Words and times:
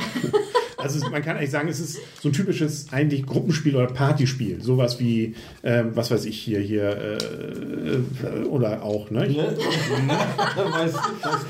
Also 0.82 1.10
man 1.10 1.22
kann 1.22 1.36
eigentlich 1.36 1.52
sagen, 1.52 1.68
es 1.68 1.82
ist 1.82 2.00
so 2.22 2.30
ein 2.30 2.32
typisches 2.32 2.88
eigentlich 2.94 3.26
Gruppenspiel 3.26 3.76
oder 3.76 3.88
Partyspiel. 3.88 4.62
Sowas 4.62 4.98
wie, 4.98 5.36
ähm, 5.62 5.92
was 5.94 6.10
weiß 6.10 6.24
ich 6.24 6.40
hier, 6.40 6.62
hier, 6.62 7.18
äh, 7.20 8.46
oder 8.46 8.82
auch, 8.82 9.12
ne? 9.12 9.28
Ne? 9.28 9.58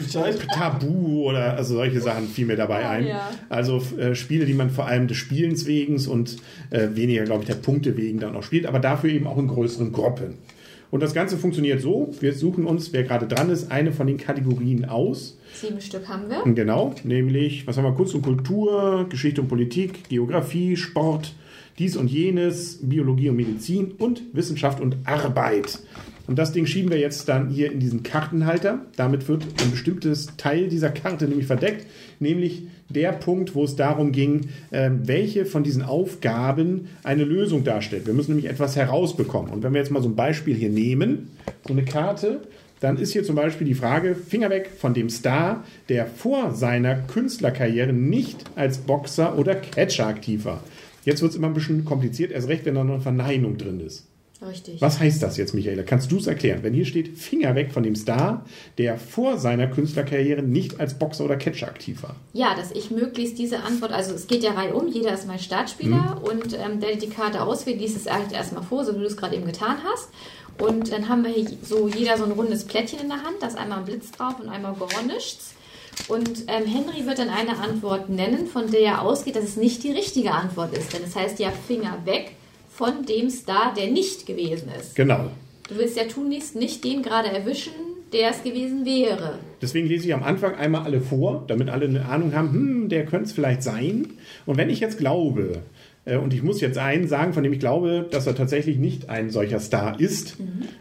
Bescheid? 0.03 0.35
Tabu 0.51 1.29
oder 1.29 1.55
also 1.57 1.75
solche 1.75 2.01
Sachen 2.01 2.27
fiel 2.27 2.47
mir 2.47 2.55
dabei 2.55 2.89
ein. 2.89 3.05
ja. 3.05 3.29
Also 3.49 3.83
äh, 3.99 4.15
Spiele, 4.15 4.47
die 4.47 4.55
man 4.55 4.71
vor 4.71 4.87
allem 4.87 5.07
des 5.07 5.17
Spielens 5.17 5.67
wegen 5.67 6.03
und 6.07 6.38
äh, 6.72 6.88
weniger, 6.94 7.23
glaube 7.25 7.44
ich, 7.44 7.47
der 7.47 7.55
Punkte 7.55 7.95
wegen 7.97 8.19
dann 8.19 8.35
auch 8.35 8.41
spielt, 8.41 8.66
aber 8.66 8.79
dafür 8.79 9.11
eben 9.11 9.28
auch 9.28 9.38
in 9.38 9.47
größeren 9.47 9.91
Gruppen. 9.91 10.39
Und 10.91 11.03
das 11.03 11.13
Ganze 11.13 11.38
funktioniert 11.38 11.81
so, 11.81 12.09
wir 12.19 12.33
suchen 12.33 12.66
uns, 12.66 12.91
wer 12.94 13.03
gerade 13.03 13.27
dran 13.27 13.50
ist, 13.50 13.72
eine 13.72 13.91
von 13.91 14.07
den 14.07 14.17
Kategorien 14.17 14.85
aus. 14.85 15.38
Sieben 15.53 15.79
Stück 15.81 16.07
haben 16.07 16.29
wir. 16.29 16.41
Genau, 16.53 16.95
nämlich, 17.03 17.67
was 17.67 17.77
haben 17.77 17.83
wir, 17.83 17.94
Kunst 17.94 18.16
und 18.16 18.23
Kultur, 18.23 19.05
Geschichte 19.09 19.41
und 19.41 19.47
Politik, 19.47 20.09
Geografie, 20.09 20.75
Sport, 20.75 21.33
dies 21.78 21.95
und 21.95 22.09
jenes, 22.09 22.79
Biologie 22.81 23.29
und 23.29 23.35
Medizin 23.35 23.91
und 23.99 24.22
Wissenschaft 24.33 24.81
und 24.81 24.97
Arbeit. 25.05 25.79
Und 26.29 26.38
das 26.38 26.51
Ding 26.51 26.67
schieben 26.67 26.91
wir 26.91 27.00
jetzt 27.00 27.28
dann 27.28 27.50
hier 27.50 27.72
in 27.72 27.79
diesen 27.79 28.03
Kartenhalter. 28.03 28.85
Damit 28.95 29.28
wird 29.28 29.45
ein 29.63 29.72
bestimmtes 29.72 30.28
Teil 30.38 30.67
dieser 30.67 30.91
Karte 30.91 31.28
nämlich 31.28 31.47
verdeckt, 31.47 31.88
nämlich 32.19 32.67
der 32.88 33.13
Punkt, 33.13 33.56
wo 33.56 33.63
es 33.63 33.75
darum 33.75 34.12
ging, 34.12 34.50
ähm, 34.72 35.07
welche 35.07 35.47
von 35.47 35.63
diesen 35.63 35.81
Aufgaben 35.81 36.88
eine 37.01 37.23
Lösung 37.23 37.63
darstellt. 37.63 38.06
Wir 38.06 38.13
müssen 38.13 38.35
nämlich 38.35 38.47
etwas 38.47 38.75
herausbekommen. 38.75 39.51
Und 39.51 39.63
wenn 39.63 39.73
wir 39.73 39.81
jetzt 39.81 39.90
mal 39.90 40.03
so 40.03 40.09
ein 40.09 40.16
Beispiel 40.16 40.56
hier 40.56 40.69
nehmen, 40.69 41.29
so 41.66 41.73
eine 41.73 41.84
Karte, 41.84 42.41
dann 42.79 42.97
ist 42.97 43.11
hier 43.11 43.23
zum 43.23 43.35
Beispiel 43.35 43.66
die 43.66 43.73
Frage, 43.73 44.13
Finger 44.13 44.51
weg 44.51 44.69
von 44.78 44.94
dem 44.94 45.09
Star, 45.09 45.63
der 45.90 46.06
vor 46.06 46.53
seiner 46.53 46.94
Künstlerkarriere 46.94 47.91
nicht 47.91 48.38
als 48.56 48.78
Boxer 48.78 49.35
oder 49.35 49.56
Catcher 49.56 50.06
aktiv 50.06 50.46
war. 50.46 50.63
Jetzt 51.06 51.23
wird 51.23 51.31
es 51.31 51.38
immer 51.40 51.47
ein 51.47 51.56
bisschen 51.56 51.85
kompliziert, 51.85 52.31
erst 52.31 52.50
recht, 52.50 52.66
wenn 52.66 52.75
da 52.75 52.84
noch 52.84 52.94
eine 52.94 53.01
Verneinung 53.01 53.57
drin 53.57 53.79
ist. 53.79 54.09
Richtig. 54.41 54.79
Was 54.81 55.00
heißt 55.00 55.22
das 55.22 55.35
jetzt, 55.35 55.53
Michaela? 55.53 55.83
Kannst 55.83 56.11
du 56.11 56.17
es 56.17 56.27
erklären? 56.27 56.59
Wenn 56.63 56.73
hier 56.73 56.85
steht, 56.85 57.17
Finger 57.17 57.55
weg 57.55 57.73
von 57.73 57.83
dem 57.83 57.95
Star, 57.95 58.45
der 58.77 58.97
vor 58.97 59.38
seiner 59.38 59.67
Künstlerkarriere 59.67 60.41
nicht 60.41 60.79
als 60.79 60.97
Boxer 60.97 61.25
oder 61.25 61.35
Catcher 61.35 61.67
aktiv 61.67 62.03
war. 62.03 62.16
Ja, 62.31 62.55
dass 62.55 62.72
ich 62.72 62.89
möglichst 62.89 63.38
diese 63.38 63.59
Antwort, 63.63 63.91
also 63.91 64.13
es 64.13 64.28
geht 64.28 64.44
ja 64.44 64.51
reihum, 64.51 64.88
jeder 64.88 65.13
ist 65.13 65.28
mein 65.28 65.39
Startspieler 65.39 66.22
und 66.23 66.53
ähm, 66.53 66.79
der 66.79 66.95
die 66.95 67.09
Karte 67.09 67.41
auswählt, 67.41 67.79
liest 67.79 67.97
es 67.97 68.07
eigentlich 68.07 68.38
erstmal 68.38 68.63
vor, 68.63 68.85
so 68.85 68.95
wie 68.95 68.99
du 68.99 69.05
es 69.05 69.17
gerade 69.17 69.35
eben 69.35 69.45
getan 69.45 69.78
hast. 69.83 70.09
Und 70.57 70.91
dann 70.91 71.09
haben 71.09 71.23
wir 71.23 71.31
hier 71.31 71.49
so 71.61 71.89
jeder 71.89 72.17
so 72.17 72.23
ein 72.23 72.31
rundes 72.31 72.63
Plättchen 72.63 72.99
in 72.99 73.09
der 73.09 73.23
Hand, 73.23 73.38
da 73.41 73.47
ist 73.47 73.57
einmal 73.57 73.79
ein 73.79 73.85
Blitz 73.85 74.11
drauf 74.11 74.35
und 74.39 74.47
einmal 74.47 74.73
gar 74.73 75.03
nichts. 75.03 75.53
Und 76.07 76.45
ähm, 76.47 76.66
Henry 76.66 77.05
wird 77.05 77.19
dann 77.19 77.29
eine 77.29 77.57
Antwort 77.59 78.09
nennen, 78.09 78.47
von 78.47 78.72
der 78.72 78.81
er 78.81 79.01
ausgeht, 79.01 79.35
dass 79.35 79.44
es 79.44 79.57
nicht 79.57 79.83
die 79.83 79.91
richtige 79.91 80.31
Antwort 80.31 80.73
ist. 80.73 80.94
Denn 80.94 81.01
es 81.05 81.16
heißt 81.16 81.39
ja 81.39 81.51
Finger 81.51 81.97
weg 82.05 82.35
von 82.79 83.06
dem 83.06 83.29
Star, 83.29 83.73
der 83.78 83.88
nicht 83.88 84.25
gewesen 84.25 84.69
ist. 84.79 84.95
Genau. 84.95 85.29
Du 85.67 85.75
willst 85.75 85.97
ja 85.97 86.06
tunlichst 86.06 86.56
nicht 86.56 86.81
den 86.85 87.03
gerade 87.03 87.28
erwischen, 87.28 87.73
der 88.13 88.29
es 88.29 88.41
gewesen 88.41 88.85
wäre. 88.85 89.38
Deswegen 89.62 89.85
lese 89.90 90.07
ich 90.07 90.13
am 90.13 90.23
Anfang 90.23 90.56
einmal 90.56 90.84
alle 90.84 91.01
vor, 91.01 91.44
damit 91.47 91.69
alle 91.69 91.88
eine 91.88 92.06
Ahnung 92.06 92.34
haben, 92.34 92.53
hm, 92.53 92.90
der 92.90 93.06
könnte 93.06 93.25
es 93.25 93.34
vielleicht 93.34 93.63
sein. 93.63 94.07
Und 94.45 94.56
wenn 94.56 94.69
ich 94.69 94.79
jetzt 94.79 94.97
glaube, 94.97 95.62
äh, 96.06 96.16
und 96.16 96.34
ich 96.34 96.41
muss 96.41 96.62
jetzt 96.62 96.78
einen 96.78 97.09
sagen, 97.09 97.34
von 97.34 97.44
dem 97.44 97.51
ich 97.51 97.59
glaube, 97.59 98.07
dass 98.09 98.25
er 98.28 98.35
tatsächlich 98.35 98.78
nicht 98.78 99.09
ein 99.09 99.29
solcher 99.29 99.59
Star 99.59 100.00
ist, 100.00 100.38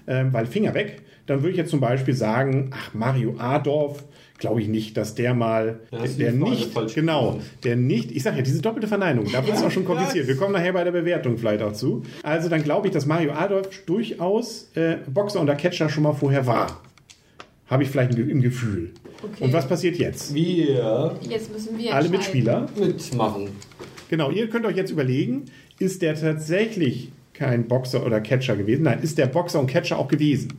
äh, 0.06 0.24
weil 0.30 0.46
Finger 0.46 0.74
weg, 0.74 1.02
dann 1.26 1.40
würde 1.40 1.50
ich 1.50 1.56
jetzt 1.56 1.70
zum 1.70 1.80
Beispiel 1.80 2.14
sagen, 2.14 2.70
ach, 2.72 2.94
Mario 2.94 3.34
Adorf, 3.38 4.04
glaube 4.38 4.62
ich 4.62 4.68
nicht, 4.68 4.96
dass 4.96 5.14
der 5.14 5.34
mal, 5.34 5.80
Ja, 5.90 5.98
der, 5.98 6.08
du 6.08 6.16
der 6.16 6.32
Frage 6.32 6.86
nicht, 6.86 6.94
genau, 6.94 7.40
der 7.64 7.76
nicht, 7.76 8.12
ich 8.12 8.22
sage 8.22 8.36
ja, 8.36 8.42
diese 8.42 8.62
doppelte 8.62 8.86
Verneinung, 8.88 9.26
da 9.30 9.44
wird 9.46 9.56
es 9.56 9.62
auch 9.62 9.70
schon 9.70 9.84
kompliziert. 9.84 10.26
Wir 10.28 10.36
kommen 10.36 10.52
nachher 10.52 10.72
bei 10.72 10.84
der 10.84 10.92
Bewertung 10.92 11.36
vielleicht 11.36 11.62
auch 11.62 11.72
zu. 11.72 12.02
Also 12.22 12.48
dann 12.48 12.62
glaube 12.62 12.86
ich, 12.86 12.92
dass 12.92 13.04
Mario 13.04 13.32
Adolf 13.32 13.68
durchaus 13.84 14.70
äh, 14.74 14.96
Boxer 15.12 15.42
oder 15.42 15.54
Catcher 15.56 15.88
schon 15.88 16.04
mal 16.04 16.12
vorher 16.14 16.46
war. 16.46 16.80
Habe 17.66 17.82
ich 17.82 17.90
vielleicht 17.90 18.16
im 18.16 18.40
Gefühl. 18.40 18.92
Okay. 19.22 19.44
Und 19.44 19.52
was 19.52 19.68
passiert 19.68 19.96
jetzt? 19.96 20.32
Wir 20.32 21.16
Jetzt 21.28 21.52
müssen 21.52 21.76
wir 21.76 21.94
Alle. 21.94 22.08
Mitspieler. 22.08 22.66
mitmachen. 22.78 23.48
Genau, 24.08 24.30
ihr 24.30 24.48
könnt 24.48 24.64
euch 24.64 24.76
jetzt 24.76 24.90
überlegen, 24.90 25.44
ist 25.78 26.00
der 26.00 26.14
tatsächlich 26.14 27.10
kein 27.34 27.68
Boxer 27.68 28.06
oder 28.06 28.20
Catcher 28.20 28.56
gewesen? 28.56 28.84
Nein, 28.84 29.00
ist 29.02 29.18
der 29.18 29.26
Boxer 29.26 29.60
und 29.60 29.66
Catcher 29.66 29.98
auch 29.98 30.08
gewesen? 30.08 30.54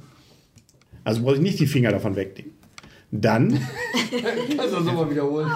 Also 1.03 1.23
brauche 1.23 1.35
ich 1.35 1.41
nicht 1.41 1.59
die 1.59 1.66
Finger 1.66 1.91
davon 1.91 2.16
wegnehmen. 2.16 2.51
Dann, 3.11 3.59
Kannst 4.11 4.71
du 4.71 4.75
das 4.75 4.83
nochmal 4.83 5.09
wiederholen? 5.09 5.50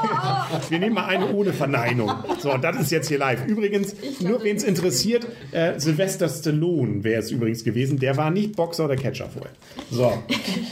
wir 0.70 0.80
nehmen 0.80 0.96
mal 0.96 1.06
eine 1.06 1.32
ohne 1.32 1.54
Verneinung. 1.54 2.12
So, 2.40 2.58
das 2.58 2.80
ist 2.80 2.92
jetzt 2.92 3.10
hier 3.10 3.20
live. 3.20 3.46
Übrigens, 3.46 3.96
nur 4.22 4.44
wen 4.44 4.56
es 4.56 4.64
interessiert, 4.64 5.28
äh, 5.52 5.80
Sylvester 5.80 6.28
Stallone 6.30 7.04
wäre 7.04 7.20
es 7.22 7.30
übrigens 7.30 7.64
gewesen. 7.64 8.00
Der 8.00 8.18
war 8.18 8.32
nicht 8.32 8.56
Boxer 8.56 8.86
oder 8.86 8.96
Catcher 8.96 9.30
vorher. 9.30 9.52
So, 9.92 10.12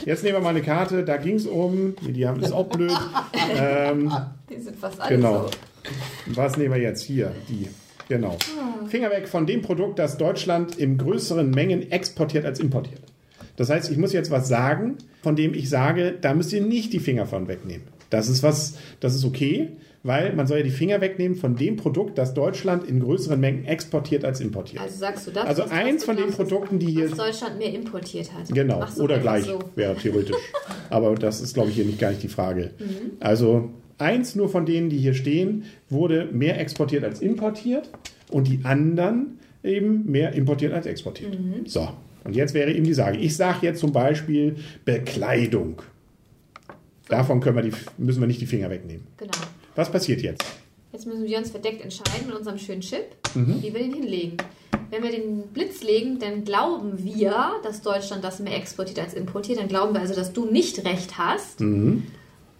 jetzt 0.06 0.24
nehmen 0.24 0.38
wir 0.38 0.42
mal 0.42 0.50
eine 0.50 0.63
Karte. 0.63 1.04
Da 1.04 1.18
ging 1.18 1.36
es 1.36 1.45
um, 1.45 1.94
die 2.01 2.28
haben 2.28 2.42
ist 2.42 2.51
auch 2.51 2.66
blöd. 2.68 2.92
Ähm, 3.56 4.12
Die 4.50 4.60
sind 4.60 4.75
fast 4.75 5.00
alle 5.00 5.16
Genau. 5.18 5.44
so. 5.44 5.50
Was 6.34 6.57
nehmen 6.57 6.74
wir 6.74 6.81
jetzt? 6.81 7.04
Hier, 7.04 7.31
die. 7.48 7.68
Genau. 8.10 8.38
Finger 8.88 9.10
weg 9.12 9.27
von 9.27 9.45
dem 9.45 9.62
Produkt, 9.62 10.00
das 10.00 10.18
Deutschland 10.18 10.75
in 10.77 10.98
größeren 10.98 11.50
Mengen 11.51 11.92
exportiert 11.92 12.44
als 12.45 12.60
importiert. 12.60 13.01
Das 13.56 13.69
heißt, 13.69 13.92
ich 13.92 13.98
muss 13.98 14.13
jetzt 14.13 14.31
was 14.31 14.48
sagen, 14.48 14.95
von 15.21 15.36
dem 15.36 15.53
ich 15.53 15.69
sage, 15.69 16.13
da 16.19 16.33
müsst 16.33 16.51
ihr 16.53 16.62
nicht 16.62 16.94
die 16.94 17.00
Finger 17.00 17.25
von 17.25 17.48
wegnehmen. 17.48 17.83
Das 18.09 18.27
ist 18.27 18.44
was, 18.44 18.75
das 19.00 19.15
ist 19.15 19.24
okay, 19.24 19.69
weil 20.03 20.33
man 20.36 20.48
soll 20.48 20.57
ja 20.57 20.63
die 20.63 20.69
Finger 20.71 21.00
wegnehmen 21.00 21.38
von 21.38 21.56
dem 21.56 21.75
Produkt, 21.77 22.18
das 22.18 22.33
Deutschland 22.33 22.83
in 22.88 23.00
größeren 23.00 23.39
Mengen 23.39 23.65
exportiert 23.65 24.25
als 24.25 24.42
importiert. 24.42 24.81
Also 24.81 24.98
sagst 24.98 25.27
du 25.27 25.31
das? 25.31 25.45
Also 25.45 25.63
was- 25.63 25.71
eins 25.71 26.03
von 26.03 26.18
den 26.18 26.31
Produkten, 26.31 26.80
die 26.80 26.88
hier 26.88 27.07
Deutschland 27.09 27.57
mehr 27.59 27.74
importiert 27.74 28.33
hat. 28.33 28.50
Genau, 28.53 28.83
so, 28.88 29.03
oder 29.03 29.19
gleich 29.19 29.45
So. 29.45 29.59
wäre 29.75 29.95
theoretisch. 29.95 30.36
Aber 30.89 31.13
das 31.15 31.39
ist, 31.39 31.53
glaube 31.53 31.69
ich, 31.69 31.75
hier 31.75 31.86
nicht 31.86 32.00
gar 32.00 32.09
nicht 32.09 32.24
die 32.24 32.27
Frage. 32.30 32.71
Mhm. 32.80 33.12
Also 33.19 33.69
eins 33.98 34.36
nur 34.36 34.50
von 34.50 34.65
denen, 34.65 34.89
die 34.89 34.98
hier 34.98 35.13
stehen, 35.13 35.63
wurde 35.89 36.27
mehr 36.33 36.59
exportiert 36.59 37.03
als 37.03 37.21
importiert 37.21 37.89
und 38.31 38.48
die 38.48 38.59
anderen 38.63 39.38
eben 39.63 40.09
mehr 40.12 40.33
importiert 40.33 40.74
als 40.74 40.88
exportiert. 40.88 41.38
So, 41.65 41.88
und 42.24 42.36
jetzt 42.36 42.54
wäre 42.54 42.72
eben 42.72 42.84
die 42.86 42.94
Sage. 42.94 43.18
Ich 43.18 43.36
sage 43.36 43.60
jetzt 43.68 43.80
zum 43.80 43.92
Beispiel 43.92 44.56
Bekleidung. 44.86 45.82
Davon 47.08 47.40
können 47.42 47.56
wir 47.58 47.64
die, 47.64 47.72
müssen 47.98 48.22
wir 48.22 48.28
nicht 48.28 48.42
die 48.42 48.46
Finger 48.46 48.70
wegnehmen. 48.70 49.06
Genau. 49.18 49.32
Was 49.76 49.92
passiert 49.92 50.22
jetzt? 50.22 50.44
Jetzt 50.94 51.06
müssen 51.08 51.24
wir 51.26 51.38
uns 51.38 51.50
verdeckt 51.52 51.82
entscheiden 51.82 52.28
mit 52.28 52.36
unserem 52.36 52.58
schönen 52.58 52.82
Chip, 52.82 53.06
Mhm. 53.34 53.62
wie 53.62 53.74
wir 53.74 53.80
den 53.82 53.94
hinlegen. 53.94 54.38
Wenn 54.90 55.04
wir 55.04 55.12
den 55.12 55.44
Blitz 55.54 55.84
legen, 55.84 56.20
dann 56.20 56.44
glauben 56.44 57.02
wir, 57.02 57.52
dass 57.64 57.82
Deutschland 57.82 58.24
das 58.26 58.40
mehr 58.40 58.58
exportiert 58.58 59.00
als 59.00 59.14
importiert. 59.14 59.60
Dann 59.60 59.70
glauben 59.70 59.94
wir 59.94 60.02
also, 60.02 60.14
dass 60.14 60.34
du 60.34 60.46
nicht 60.46 60.84
recht 60.86 61.18
hast 61.18 61.62
Mhm. 61.62 62.04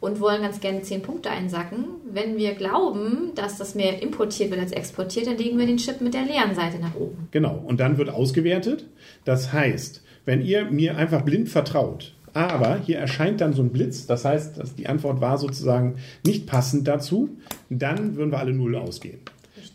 Und 0.02 0.20
wollen 0.20 0.42
ganz 0.42 0.60
gerne 0.60 0.82
10 0.82 1.04
Punkte 1.04 1.30
einsacken. 1.30 1.86
Wenn 2.12 2.36
wir 2.36 2.56
glauben, 2.56 3.32
dass 3.36 3.58
das 3.58 3.76
mehr 3.76 4.02
importiert 4.02 4.50
wird 4.50 4.60
als 4.60 4.74
exportiert, 4.74 5.28
dann 5.28 5.38
legen 5.38 5.58
wir 5.58 5.68
den 5.68 5.78
Chip 5.78 6.02
mit 6.02 6.14
der 6.14 6.26
leeren 6.26 6.56
Seite 6.56 6.80
nach 6.80 6.96
oben. 6.96 7.30
Genau, 7.32 7.64
und 7.66 7.80
dann 7.80 7.98
wird 7.98 8.10
ausgewertet. 8.10 8.86
Das 9.24 9.54
heißt, 9.54 10.04
wenn 10.26 10.42
ihr 10.42 10.66
mir 10.66 10.98
einfach 10.98 11.22
blind 11.22 11.48
vertraut, 11.48 12.14
aber 12.34 12.80
hier 12.84 12.98
erscheint 12.98 13.42
dann 13.42 13.54
so 13.54 13.62
ein 13.62 13.72
Blitz, 13.72 14.08
das 14.08 14.26
heißt, 14.26 14.58
dass 14.58 14.76
die 14.76 14.88
Antwort 14.88 15.22
war 15.22 15.38
sozusagen 15.38 15.96
nicht 16.26 16.48
passend 16.48 16.88
dazu, 16.88 17.30
dann 17.70 18.16
würden 18.16 18.32
wir 18.32 18.40
alle 18.40 18.54
null 18.54 18.76
ausgehen. 18.76 19.20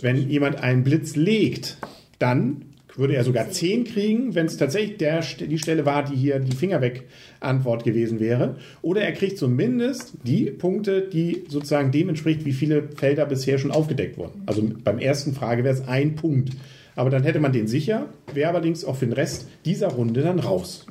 Wenn 0.01 0.29
jemand 0.29 0.61
einen 0.61 0.83
Blitz 0.83 1.17
legt, 1.17 1.79
dann 2.19 2.66
würde 2.97 3.15
er 3.15 3.25
sogar 3.25 3.51
10 3.51 3.85
kriegen, 3.85 4.35
wenn 4.35 4.47
es 4.47 4.57
tatsächlich 4.57 4.99
der, 4.99 5.21
die 5.21 5.59
Stelle 5.59 5.87
war, 5.87 6.05
die 6.05 6.17
hier 6.17 6.39
die 6.39 6.57
Finger 6.57 6.81
weg 6.81 7.05
Antwort 7.41 7.85
gewesen 7.85 8.21
wäre. 8.21 8.57
Oder 8.83 9.03
er 9.03 9.13
kriegt 9.13 9.39
zumindest 9.39 10.15
die 10.25 10.47
Punkte, 10.47 11.03
die 11.03 11.45
sozusagen 11.49 11.93
dem 11.93 12.09
entspricht, 12.09 12.45
wie 12.45 12.53
viele 12.53 12.89
Felder 12.97 13.27
bisher 13.27 13.59
schon 13.59 13.71
aufgedeckt 13.71 14.19
wurden. 14.19 14.43
Also 14.47 14.69
beim 14.85 14.99
ersten 14.99 15.35
Frage 15.35 15.65
wäre 15.65 15.75
es 15.75 15.87
ein 15.87 16.15
Punkt. 16.15 16.51
Aber 16.95 17.11
dann 17.11 17.25
hätte 17.25 17.41
man 17.41 17.53
den 17.53 17.67
sicher, 17.67 18.07
wäre 18.33 18.51
allerdings 18.51 18.85
auch 18.85 18.97
für 18.97 19.07
den 19.07 19.13
Rest 19.13 19.47
dieser 19.65 19.89
Runde 19.89 20.23
dann 20.23 20.39
raus. 20.39 20.87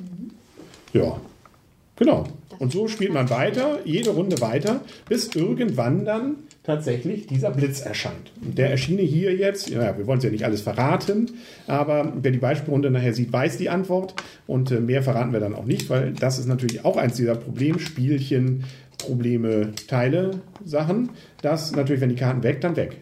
Ja, 0.92 1.20
genau. 1.96 2.24
Und 2.58 2.72
so 2.72 2.88
spielt 2.88 3.12
man 3.12 3.28
weiter, 3.28 3.80
jede 3.84 4.10
Runde 4.10 4.40
weiter, 4.40 4.80
bis 5.08 5.34
irgendwann 5.34 6.04
dann 6.04 6.36
tatsächlich 6.62 7.26
dieser 7.26 7.50
Blitz 7.50 7.80
erscheint. 7.80 8.32
Und 8.42 8.58
der 8.58 8.70
erschiene 8.70 9.02
hier 9.02 9.34
jetzt, 9.34 9.68
ja, 9.68 9.96
wir 9.96 10.06
wollen 10.06 10.18
es 10.18 10.24
ja 10.24 10.30
nicht 10.30 10.44
alles 10.44 10.62
verraten, 10.62 11.30
aber 11.66 12.12
wer 12.20 12.32
die 12.32 12.38
Beispielrunde 12.38 12.90
nachher 12.90 13.12
sieht, 13.12 13.32
weiß 13.32 13.58
die 13.58 13.68
Antwort. 13.68 14.14
Und 14.46 14.70
äh, 14.70 14.80
mehr 14.80 15.02
verraten 15.02 15.32
wir 15.32 15.40
dann 15.40 15.54
auch 15.54 15.64
nicht, 15.64 15.90
weil 15.90 16.12
das 16.12 16.38
ist 16.38 16.46
natürlich 16.46 16.84
auch 16.84 16.96
eins 16.96 17.16
dieser 17.16 17.34
Problemspielchen, 17.34 18.64
Probleme, 18.98 19.72
Teile, 19.86 20.40
Sachen, 20.64 21.10
dass 21.42 21.72
natürlich, 21.72 22.00
wenn 22.00 22.08
die 22.08 22.16
Karten 22.16 22.42
weg, 22.42 22.60
dann 22.62 22.76
weg. 22.76 22.96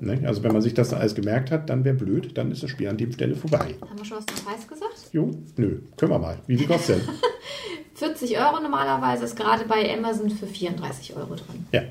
Ne? 0.00 0.20
Also 0.24 0.42
wenn 0.42 0.52
man 0.52 0.62
sich 0.62 0.74
das 0.74 0.92
alles 0.92 1.14
gemerkt 1.14 1.50
hat, 1.50 1.70
dann 1.70 1.84
wäre 1.84 1.94
blöd, 1.94 2.36
dann 2.36 2.50
ist 2.50 2.62
das 2.62 2.70
Spiel 2.70 2.88
an 2.88 2.96
dem 2.96 3.12
Stelle 3.12 3.34
vorbei. 3.34 3.74
Haben 3.80 3.98
wir 3.98 4.04
schon 4.04 4.18
was 4.18 4.26
zum 4.26 4.44
Preis 4.44 4.66
gesagt? 4.66 4.94
Jo, 5.12 5.30
nö, 5.56 5.80
können 5.96 6.12
wir 6.12 6.18
mal. 6.18 6.38
Wie 6.46 6.56
viel 6.56 6.66
kostet 6.66 6.98
denn? 6.98 7.08
40 7.98 8.38
Euro 8.38 8.60
normalerweise 8.60 9.24
ist 9.24 9.36
gerade 9.36 9.64
bei 9.64 9.92
Amazon 9.92 10.30
für 10.30 10.46
34 10.46 11.16
Euro 11.16 11.34
drin. 11.34 11.66
Ja, 11.72 11.82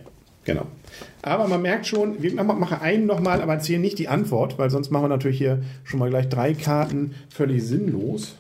genau. 0.45 0.65
Aber 1.21 1.49
man 1.49 1.61
merkt 1.61 1.85
schon, 1.85 2.21
wir 2.23 2.33
machen 2.41 2.79
einen 2.79 3.05
nochmal, 3.05 3.41
aber 3.41 3.53
erzählen 3.53 3.81
nicht 3.81 3.99
die 3.99 4.07
Antwort, 4.07 4.57
weil 4.57 4.69
sonst 4.69 4.89
machen 4.89 5.03
wir 5.03 5.09
natürlich 5.09 5.37
hier 5.37 5.61
schon 5.83 5.99
mal 5.99 6.09
gleich 6.09 6.29
drei 6.29 6.53
Karten 6.53 7.13
völlig 7.29 7.61
sinnlos. 7.63 8.35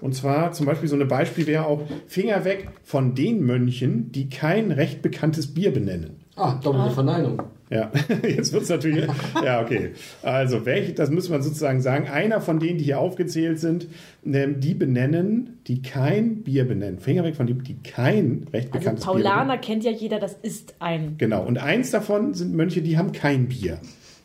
Und 0.00 0.14
zwar 0.14 0.52
zum 0.52 0.64
Beispiel 0.64 0.88
so 0.88 0.96
ein 0.96 1.06
Beispiel 1.08 1.46
wäre 1.46 1.66
auch 1.66 1.82
Finger 2.06 2.46
weg 2.46 2.68
von 2.84 3.14
den 3.14 3.44
Mönchen, 3.44 4.12
die 4.12 4.30
kein 4.30 4.72
recht 4.72 5.02
bekanntes 5.02 5.52
Bier 5.52 5.74
benennen. 5.74 6.24
Ah, 6.40 6.58
doppelte 6.62 6.90
Verneinung. 6.94 7.42
Ja, 7.68 7.92
jetzt 8.22 8.52
wird 8.52 8.62
es 8.62 8.68
natürlich. 8.70 9.06
Ja, 9.44 9.60
okay. 9.60 9.92
Also, 10.22 10.64
welche, 10.64 10.94
das 10.94 11.10
muss 11.10 11.28
man 11.28 11.42
sozusagen 11.42 11.82
sagen. 11.82 12.08
Einer 12.08 12.40
von 12.40 12.58
denen, 12.58 12.78
die 12.78 12.84
hier 12.84 12.98
aufgezählt 12.98 13.60
sind, 13.60 13.88
ähm, 14.24 14.58
die 14.58 14.72
benennen, 14.72 15.58
die 15.66 15.82
kein 15.82 16.42
Bier 16.42 16.66
benennen. 16.66 16.98
Finger 16.98 17.24
weg 17.24 17.36
von 17.36 17.46
denen, 17.46 17.62
die 17.62 17.76
kein 17.82 18.46
recht 18.52 18.68
Also 18.72 18.78
bekanntes 18.78 19.04
Bier 19.04 19.12
benennen. 19.12 19.32
Paulaner 19.32 19.58
kennt 19.58 19.84
ja 19.84 19.90
jeder, 19.90 20.18
das 20.18 20.34
ist 20.40 20.74
ein. 20.78 21.16
Genau. 21.18 21.44
Und 21.44 21.58
eins 21.58 21.90
davon 21.90 22.32
sind 22.32 22.54
Mönche, 22.54 22.80
die 22.80 22.96
haben 22.96 23.12
kein 23.12 23.48
Bier. 23.48 23.78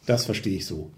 Das 0.06 0.25
verstehe 0.25 0.56
ich 0.56 0.65
so. 0.65 0.89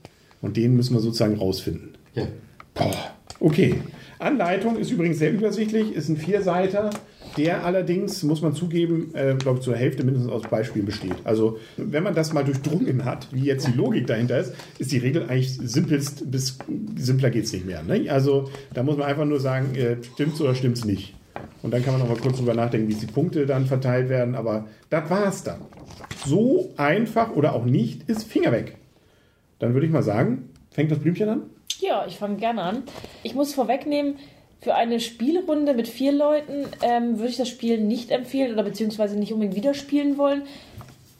Und 0.42 0.56
den 0.56 0.76
müssen 0.76 0.94
wir 0.94 1.02
sozusagen 1.02 1.36
rausfinden. 1.36 1.96
Ja. 2.14 2.28
Boah. 2.76 3.12
Okay. 3.40 3.76
Anleitung 4.20 4.78
ist 4.78 4.92
übrigens 4.92 5.20
sehr 5.20 5.32
übersichtlich, 5.32 5.94
ist 5.94 6.10
ein 6.10 6.18
Vierseiter, 6.18 6.92
der 7.36 7.66
allerdings, 7.66 8.24
muss 8.24 8.42
man 8.42 8.54
zugeben, 8.54 9.14
äh, 9.14 9.36
glaube 9.36 9.60
ich, 9.60 9.66
zur 9.66 9.76
Hälfte 9.76 10.04
mindestens 10.04 10.32
aus 10.32 10.44
Beispielen 10.44 10.86
besteht. 10.86 11.16
Also, 11.24 11.58
wenn 11.78 12.04
man 12.04 12.16
das 12.16 12.34
mal 12.34 12.44
durchdrungen 12.44 13.06
hat, 13.06 13.28
wie 13.32 13.44
jetzt 13.44 13.68
die 13.68 13.74
Logik 13.74 14.08
dahinter 14.08 14.40
ist, 14.40 14.54
ist 14.80 14.92
die 14.92 14.98
Regel 14.98 15.24
eigentlich 15.24 15.58
simpelst 15.58 16.30
bis 16.32 16.58
simpler 16.96 17.30
geht 17.30 17.46
es 17.46 17.54
nicht 17.54 17.66
mehr. 17.66 17.84
Ne? 17.84 18.10
Also, 18.10 18.50
da 18.74 18.84
muss 18.84 18.98
man 18.98 19.08
einfach 19.08 19.26
nur 19.26 19.40
sagen, 19.40 19.76
äh, 19.76 19.98
stimmt's 20.14 20.40
oder 20.42 20.56
stimmt's 20.56 20.86
nicht. 20.86 21.14
Und 21.62 21.72
dann 21.72 21.84
kann 21.84 21.94
man 21.94 22.02
noch 22.02 22.10
mal 22.10 22.22
kurz 22.22 22.38
drüber 22.38 22.54
nachdenken, 22.54 22.88
wie 22.88 22.96
die 22.96 23.06
Punkte 23.06 23.46
dann 23.46 23.66
verteilt 23.66 24.10
werden. 24.10 24.36
Aber 24.36 24.68
das 24.90 25.10
war's 25.10 25.44
dann. 25.44 25.62
So 26.26 26.72
einfach 26.78 27.36
oder 27.36 27.54
auch 27.54 27.66
nicht 27.66 28.10
ist 28.10 28.24
Finger 28.24 28.52
weg. 28.52 28.78
Dann 29.60 29.74
würde 29.74 29.86
ich 29.86 29.92
mal 29.92 30.04
sagen, 30.04 30.50
fängt 30.72 30.92
das 30.92 31.00
Blümchen 31.00 31.30
an? 31.30 31.42
Ja, 31.80 32.06
ich 32.08 32.18
fange 32.18 32.38
gerne 32.38 32.62
an. 32.62 32.84
Ich 33.24 33.36
muss 33.36 33.54
vorwegnehmen, 33.54 34.16
für 34.62 34.76
eine 34.76 35.00
Spielrunde 35.00 35.74
mit 35.74 35.88
vier 35.88 36.12
Leuten 36.12 36.66
ähm, 36.82 37.18
würde 37.18 37.30
ich 37.30 37.38
das 37.38 37.50
Spiel 37.50 37.80
nicht 37.80 38.12
empfehlen 38.12 38.54
oder 38.54 38.64
beziehungsweise 38.64 39.18
nicht 39.18 39.32
unbedingt 39.32 39.56
wieder 39.56 39.74
spielen 39.74 40.18
wollen. 40.18 40.44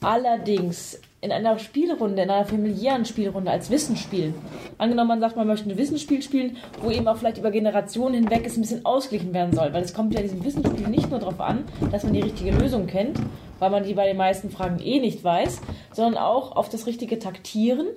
Allerdings 0.02 1.00
in 1.22 1.32
einer 1.32 1.58
Spielrunde, 1.58 2.22
in 2.22 2.30
einer 2.30 2.46
familiären 2.46 3.06
Spielrunde 3.06 3.50
als 3.50 3.72
Wissensspiel. 3.72 4.34
Angenommen, 4.78 5.08
man 5.08 5.20
sagt, 5.20 5.36
man 5.36 5.48
möchte 5.48 5.70
ein 5.70 5.78
Wissensspiel 5.78 6.22
spielen, 6.22 6.58
wo 6.82 6.92
eben 6.92 7.08
auch 7.08 7.18
vielleicht 7.18 7.40
über 7.40 7.50
Generationen 7.50 8.14
hinweg 8.14 8.46
es 8.46 8.56
ein 8.56 8.62
bisschen 8.62 8.86
ausgeglichen 8.86 9.34
werden 9.34 9.54
soll. 9.54 9.74
Weil 9.74 9.84
es 9.84 9.94
kommt 9.94 10.14
ja 10.14 10.20
in 10.20 10.28
diesem 10.28 10.46
Wissensspiel 10.46 10.88
nicht 10.88 11.10
nur 11.10 11.20
darauf 11.20 11.40
an, 11.40 11.66
dass 11.92 12.04
man 12.04 12.14
die 12.14 12.22
richtige 12.22 12.52
Lösung 12.52 12.86
kennt, 12.86 13.18
weil 13.58 13.72
man 13.72 13.84
die 13.84 13.96
bei 13.96 14.06
den 14.06 14.18
meisten 14.18 14.52
Fragen 14.52 14.80
eh 14.80 15.00
nicht 15.00 15.24
weiß, 15.24 15.62
sondern 15.92 16.22
auch 16.22 16.56
auf 16.56 16.70
das 16.70 16.86
richtige 16.86 17.18
Taktieren 17.18 17.88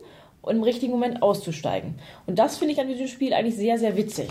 und 0.41 0.57
im 0.57 0.63
richtigen 0.63 0.93
Moment 0.93 1.23
auszusteigen. 1.23 1.97
Und 2.27 2.39
das 2.39 2.57
finde 2.57 2.73
ich 2.73 2.81
an 2.81 2.89
diesem 2.89 3.07
Spiel 3.07 3.35
eigentlich 3.35 3.57
sehr, 3.57 3.79
sehr 3.79 3.97
witzig. 3.99 4.31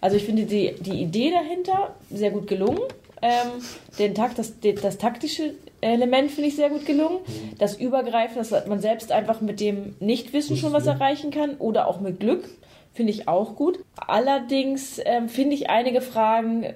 Also 0.00 0.16
ich 0.16 0.24
finde 0.24 0.44
die, 0.44 0.74
die 0.80 1.02
Idee 1.02 1.30
dahinter 1.30 1.94
sehr 2.10 2.30
gut 2.30 2.46
gelungen. 2.46 2.80
Ähm, 3.22 3.62
den 3.98 4.14
Takt, 4.14 4.38
das, 4.38 4.54
das 4.60 4.96
taktische 4.96 5.54
Element 5.82 6.30
finde 6.30 6.48
ich 6.48 6.56
sehr 6.56 6.70
gut 6.70 6.86
gelungen. 6.86 7.18
Das 7.58 7.78
Übergreifen, 7.78 8.36
dass 8.36 8.66
man 8.66 8.80
selbst 8.80 9.12
einfach 9.12 9.40
mit 9.40 9.60
dem 9.60 9.94
Nichtwissen 10.00 10.56
schon 10.56 10.72
was 10.72 10.86
erreichen 10.86 11.30
kann 11.30 11.56
oder 11.56 11.86
auch 11.86 12.00
mit 12.00 12.20
Glück, 12.20 12.48
finde 12.94 13.12
ich 13.12 13.28
auch 13.28 13.56
gut. 13.56 13.78
Allerdings 13.96 15.00
ähm, 15.04 15.28
finde 15.28 15.54
ich 15.54 15.68
einige 15.68 16.00
Fragen 16.00 16.74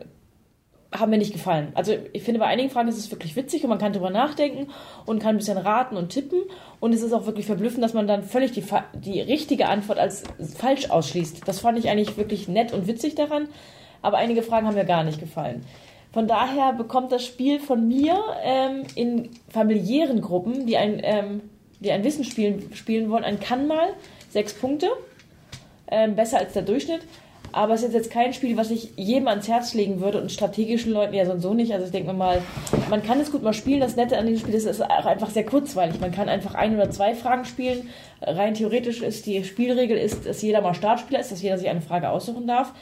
haben 0.96 1.10
mir 1.10 1.18
nicht 1.18 1.32
gefallen. 1.32 1.72
Also 1.74 1.94
ich 2.12 2.22
finde, 2.22 2.40
bei 2.40 2.46
einigen 2.46 2.70
Fragen 2.70 2.88
ist 2.88 2.98
es 2.98 3.10
wirklich 3.10 3.34
witzig 3.34 3.64
und 3.64 3.70
man 3.70 3.78
kann 3.78 3.92
drüber 3.92 4.10
nachdenken 4.10 4.68
und 5.06 5.18
kann 5.18 5.34
ein 5.34 5.38
bisschen 5.38 5.58
raten 5.58 5.96
und 5.96 6.10
tippen. 6.10 6.42
Und 6.80 6.92
es 6.92 7.02
ist 7.02 7.12
auch 7.12 7.26
wirklich 7.26 7.46
verblüffend, 7.46 7.82
dass 7.82 7.94
man 7.94 8.06
dann 8.06 8.22
völlig 8.22 8.52
die, 8.52 8.64
die 8.94 9.20
richtige 9.20 9.68
Antwort 9.68 9.98
als 9.98 10.22
falsch 10.56 10.90
ausschließt. 10.90 11.46
Das 11.46 11.60
fand 11.60 11.78
ich 11.78 11.88
eigentlich 11.88 12.16
wirklich 12.16 12.48
nett 12.48 12.72
und 12.72 12.86
witzig 12.86 13.16
daran. 13.16 13.48
Aber 14.02 14.18
einige 14.18 14.42
Fragen 14.42 14.66
haben 14.66 14.74
mir 14.76 14.84
gar 14.84 15.02
nicht 15.02 15.18
gefallen. 15.18 15.64
Von 16.12 16.28
daher 16.28 16.72
bekommt 16.74 17.10
das 17.10 17.24
Spiel 17.24 17.58
von 17.58 17.88
mir 17.88 18.16
ähm, 18.44 18.84
in 18.94 19.30
familiären 19.48 20.20
Gruppen, 20.20 20.64
die 20.66 20.76
ein, 20.76 21.00
ähm, 21.02 21.40
die 21.80 21.90
ein 21.90 22.04
Wissen 22.04 22.22
spielen, 22.22 22.72
spielen 22.74 23.10
wollen, 23.10 23.24
ein 23.24 23.40
kann 23.40 23.66
mal 23.66 23.94
sechs 24.30 24.54
Punkte. 24.54 24.88
Ähm, 25.90 26.14
besser 26.14 26.38
als 26.38 26.52
der 26.52 26.62
Durchschnitt. 26.62 27.00
Aber 27.54 27.74
es 27.74 27.84
ist 27.84 27.94
jetzt 27.94 28.10
kein 28.10 28.32
Spiel, 28.32 28.56
was 28.56 28.72
ich 28.72 28.90
jedem 28.96 29.28
ans 29.28 29.46
Herz 29.46 29.74
legen 29.74 30.00
würde 30.00 30.20
und 30.20 30.32
strategischen 30.32 30.90
Leuten 30.92 31.14
ja 31.14 31.38
so 31.38 31.54
nicht. 31.54 31.72
Also 31.72 31.86
ich 31.86 31.92
denke 31.92 32.08
mir 32.08 32.18
mal, 32.18 32.42
man 32.90 33.00
kann 33.04 33.20
es 33.20 33.30
gut 33.30 33.44
mal 33.44 33.52
spielen. 33.52 33.78
Das 33.78 33.94
Nette 33.94 34.18
an 34.18 34.26
diesem 34.26 34.40
Spiel 34.40 34.54
ist, 34.54 34.64
es 34.64 34.80
ist 34.80 34.82
auch 34.82 35.06
einfach 35.06 35.30
sehr 35.30 35.46
kurzweilig. 35.46 36.00
Man 36.00 36.10
kann 36.10 36.28
einfach 36.28 36.56
ein 36.56 36.74
oder 36.74 36.90
zwei 36.90 37.14
Fragen 37.14 37.44
spielen. 37.44 37.90
Rein 38.20 38.54
theoretisch 38.54 39.02
ist 39.02 39.26
die 39.26 39.44
Spielregel, 39.44 39.96
ist, 39.96 40.26
dass 40.26 40.42
jeder 40.42 40.62
mal 40.62 40.74
Startspieler 40.74 41.20
ist, 41.20 41.30
dass 41.30 41.42
jeder 41.42 41.56
sich 41.56 41.68
eine 41.68 41.80
Frage 41.80 42.10
aussuchen 42.10 42.48
darf. 42.48 42.72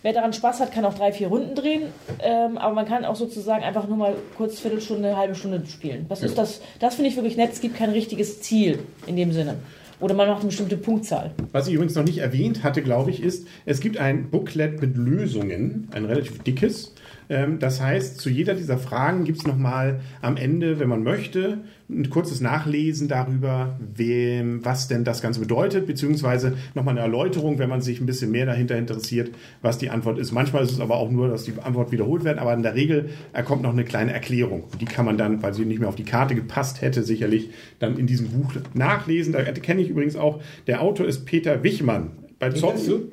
Wer 0.00 0.14
daran 0.14 0.32
Spaß 0.32 0.60
hat, 0.60 0.72
kann 0.72 0.86
auch 0.86 0.94
drei, 0.94 1.12
vier 1.12 1.28
Runden 1.28 1.54
drehen. 1.54 1.92
Ähm, 2.22 2.56
aber 2.56 2.74
man 2.74 2.86
kann 2.86 3.04
auch 3.04 3.16
sozusagen 3.16 3.62
einfach 3.62 3.86
nur 3.88 3.98
mal 3.98 4.14
kurz 4.38 4.58
Viertelstunde, 4.58 5.08
eine 5.08 5.16
halbe 5.18 5.34
Stunde 5.34 5.62
spielen. 5.66 6.06
Das 6.08 6.22
ist 6.22 6.38
das, 6.38 6.62
das 6.78 6.94
finde 6.94 7.10
ich 7.10 7.16
wirklich 7.16 7.36
nett. 7.36 7.52
Es 7.52 7.60
gibt 7.60 7.76
kein 7.76 7.90
richtiges 7.90 8.40
Ziel 8.40 8.78
in 9.06 9.16
dem 9.16 9.32
Sinne. 9.32 9.56
Oder 10.04 10.12
man 10.12 10.28
macht 10.28 10.40
eine 10.40 10.48
bestimmte 10.48 10.76
Punktzahl. 10.76 11.30
Was 11.52 11.66
ich 11.66 11.72
übrigens 11.72 11.94
noch 11.94 12.04
nicht 12.04 12.18
erwähnt 12.18 12.62
hatte, 12.62 12.82
glaube 12.82 13.10
ich, 13.10 13.22
ist, 13.22 13.48
es 13.64 13.80
gibt 13.80 13.96
ein 13.96 14.28
Booklet 14.28 14.82
mit 14.82 14.98
Lösungen, 14.98 15.88
ein 15.92 16.04
relativ 16.04 16.42
dickes. 16.42 16.94
Ähm, 17.30 17.58
Das 17.58 17.80
heißt, 17.80 18.18
zu 18.20 18.28
jeder 18.28 18.52
dieser 18.52 18.76
Fragen 18.76 19.24
gibt 19.24 19.38
es 19.38 19.46
nochmal 19.46 20.00
am 20.20 20.36
Ende, 20.36 20.78
wenn 20.78 20.90
man 20.90 21.02
möchte, 21.02 21.60
ein 21.88 22.08
kurzes 22.08 22.40
Nachlesen 22.40 23.08
darüber, 23.08 23.78
wem, 23.94 24.64
was 24.64 24.88
denn 24.88 25.04
das 25.04 25.20
Ganze 25.20 25.40
bedeutet, 25.40 25.86
beziehungsweise 25.86 26.54
nochmal 26.74 26.92
eine 26.92 27.02
Erläuterung, 27.02 27.58
wenn 27.58 27.68
man 27.68 27.82
sich 27.82 28.00
ein 28.00 28.06
bisschen 28.06 28.30
mehr 28.30 28.46
dahinter 28.46 28.76
interessiert, 28.76 29.30
was 29.60 29.76
die 29.76 29.90
Antwort 29.90 30.18
ist. 30.18 30.32
Manchmal 30.32 30.64
ist 30.64 30.72
es 30.72 30.80
aber 30.80 30.96
auch 30.96 31.10
nur, 31.10 31.28
dass 31.28 31.44
die 31.44 31.52
Antwort 31.62 31.92
wiederholt 31.92 32.24
wird, 32.24 32.38
aber 32.38 32.54
in 32.54 32.62
der 32.62 32.74
Regel 32.74 33.10
kommt 33.44 33.62
noch 33.62 33.72
eine 33.72 33.84
kleine 33.84 34.12
Erklärung. 34.12 34.64
Die 34.80 34.86
kann 34.86 35.04
man 35.04 35.18
dann, 35.18 35.42
weil 35.42 35.52
sie 35.52 35.66
nicht 35.66 35.78
mehr 35.78 35.88
auf 35.88 35.96
die 35.96 36.04
Karte 36.04 36.34
gepasst 36.34 36.80
hätte, 36.80 37.02
sicherlich 37.02 37.50
dann 37.80 37.98
in 37.98 38.06
diesem 38.06 38.28
Buch 38.28 38.52
nachlesen. 38.72 39.34
Da 39.34 39.42
kenne 39.42 39.82
ich 39.82 39.90
übrigens 39.94 40.16
auch, 40.16 40.42
der 40.66 40.82
Autor 40.82 41.06
ist 41.06 41.24
Peter 41.24 41.62
Wichmann. 41.62 42.10
Bei 42.38 42.50
du? 42.50 43.10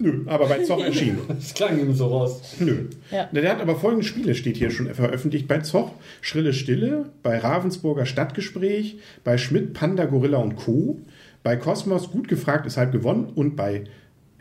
nö, 0.00 0.22
aber 0.26 0.46
bei 0.46 0.62
Zoch 0.64 0.82
erschienen. 0.82 1.18
Das 1.28 1.54
klang 1.54 1.78
eben 1.78 1.94
so 1.94 2.06
raus. 2.06 2.56
Nö. 2.58 2.86
Ja. 3.10 3.28
Der 3.32 3.50
hat 3.50 3.60
aber 3.60 3.76
folgende 3.76 4.06
Spiele, 4.06 4.34
steht 4.34 4.56
hier 4.56 4.70
schon 4.70 4.92
veröffentlicht. 4.94 5.46
Bei 5.46 5.58
Zoch 5.58 5.92
Schrille 6.20 6.52
Stille, 6.52 7.10
bei 7.22 7.38
Ravensburger 7.38 8.06
Stadtgespräch, 8.06 8.98
bei 9.24 9.38
Schmidt 9.38 9.74
Panda 9.74 10.06
Gorilla 10.06 10.38
und 10.38 10.56
Co., 10.56 10.98
bei 11.42 11.56
Kosmos 11.56 12.10
Gut 12.10 12.28
gefragt 12.28 12.66
ist 12.66 12.76
halb 12.76 12.92
gewonnen 12.92 13.32
und 13.34 13.56
bei 13.56 13.84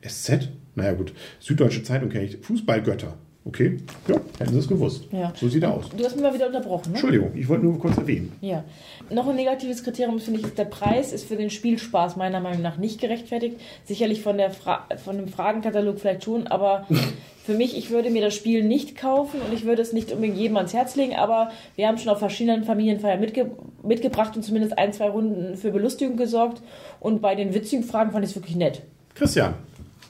SZ, 0.05 0.49
naja 0.75 0.93
gut, 0.93 1.13
Süddeutsche 1.39 1.83
Zeitung 1.83 2.09
kenne 2.09 2.25
ich, 2.25 2.37
Fußballgötter. 2.41 3.17
Okay, 3.49 3.77
ja, 4.07 4.15
hätten 4.37 4.53
sie 4.53 4.59
es 4.59 4.67
gewusst. 4.67 5.05
Ja. 5.11 5.33
So 5.35 5.49
sieht 5.49 5.63
er 5.63 5.73
aus. 5.73 5.85
Du 5.89 6.05
hast 6.05 6.13
mich 6.15 6.21
mal 6.23 6.35
wieder 6.35 6.45
unterbrochen, 6.45 6.91
ne? 6.91 6.97
Entschuldigung, 6.99 7.31
ich 7.33 7.49
wollte 7.49 7.65
nur 7.65 7.79
kurz 7.79 7.97
erwähnen. 7.97 8.31
Ja. 8.41 8.63
Noch 9.09 9.27
ein 9.27 9.35
negatives 9.35 9.83
Kriterium 9.83 10.19
finde 10.19 10.41
ich, 10.41 10.45
ist 10.45 10.57
der 10.59 10.65
Preis 10.65 11.11
ist 11.11 11.27
für 11.27 11.35
den 11.35 11.49
Spielspaß 11.49 12.15
meiner 12.15 12.41
Meinung 12.41 12.61
nach 12.61 12.77
nicht 12.77 13.01
gerechtfertigt. 13.01 13.59
Sicherlich 13.85 14.21
von, 14.21 14.37
der 14.37 14.51
Fra 14.51 14.85
von 15.03 15.17
dem 15.17 15.27
Fragenkatalog 15.27 15.99
vielleicht 15.99 16.25
schon, 16.25 16.45
aber 16.45 16.85
für 17.43 17.55
mich, 17.55 17.75
ich 17.75 17.89
würde 17.89 18.11
mir 18.11 18.21
das 18.21 18.35
Spiel 18.35 18.63
nicht 18.63 18.95
kaufen 18.95 19.41
und 19.41 19.51
ich 19.51 19.65
würde 19.65 19.81
es 19.81 19.93
nicht 19.93 20.11
unbedingt 20.11 20.37
jedem 20.37 20.57
ans 20.57 20.73
Herz 20.75 20.95
legen, 20.95 21.15
aber 21.15 21.49
wir 21.75 21.87
haben 21.87 21.97
schon 21.97 22.09
auf 22.09 22.19
verschiedenen 22.19 22.65
Familienfeiern 22.65 23.19
mitge 23.19 23.49
mitgebracht 23.81 24.35
und 24.35 24.43
zumindest 24.43 24.77
ein, 24.77 24.93
zwei 24.93 25.09
Runden 25.09 25.57
für 25.57 25.71
Belustigung 25.71 26.17
gesorgt 26.17 26.61
und 26.99 27.19
bei 27.19 27.33
den 27.33 27.55
witzigen 27.55 27.83
Fragen 27.83 28.11
fand 28.11 28.23
ich 28.25 28.29
es 28.31 28.35
wirklich 28.37 28.55
nett. 28.57 28.83
Christian, 29.15 29.55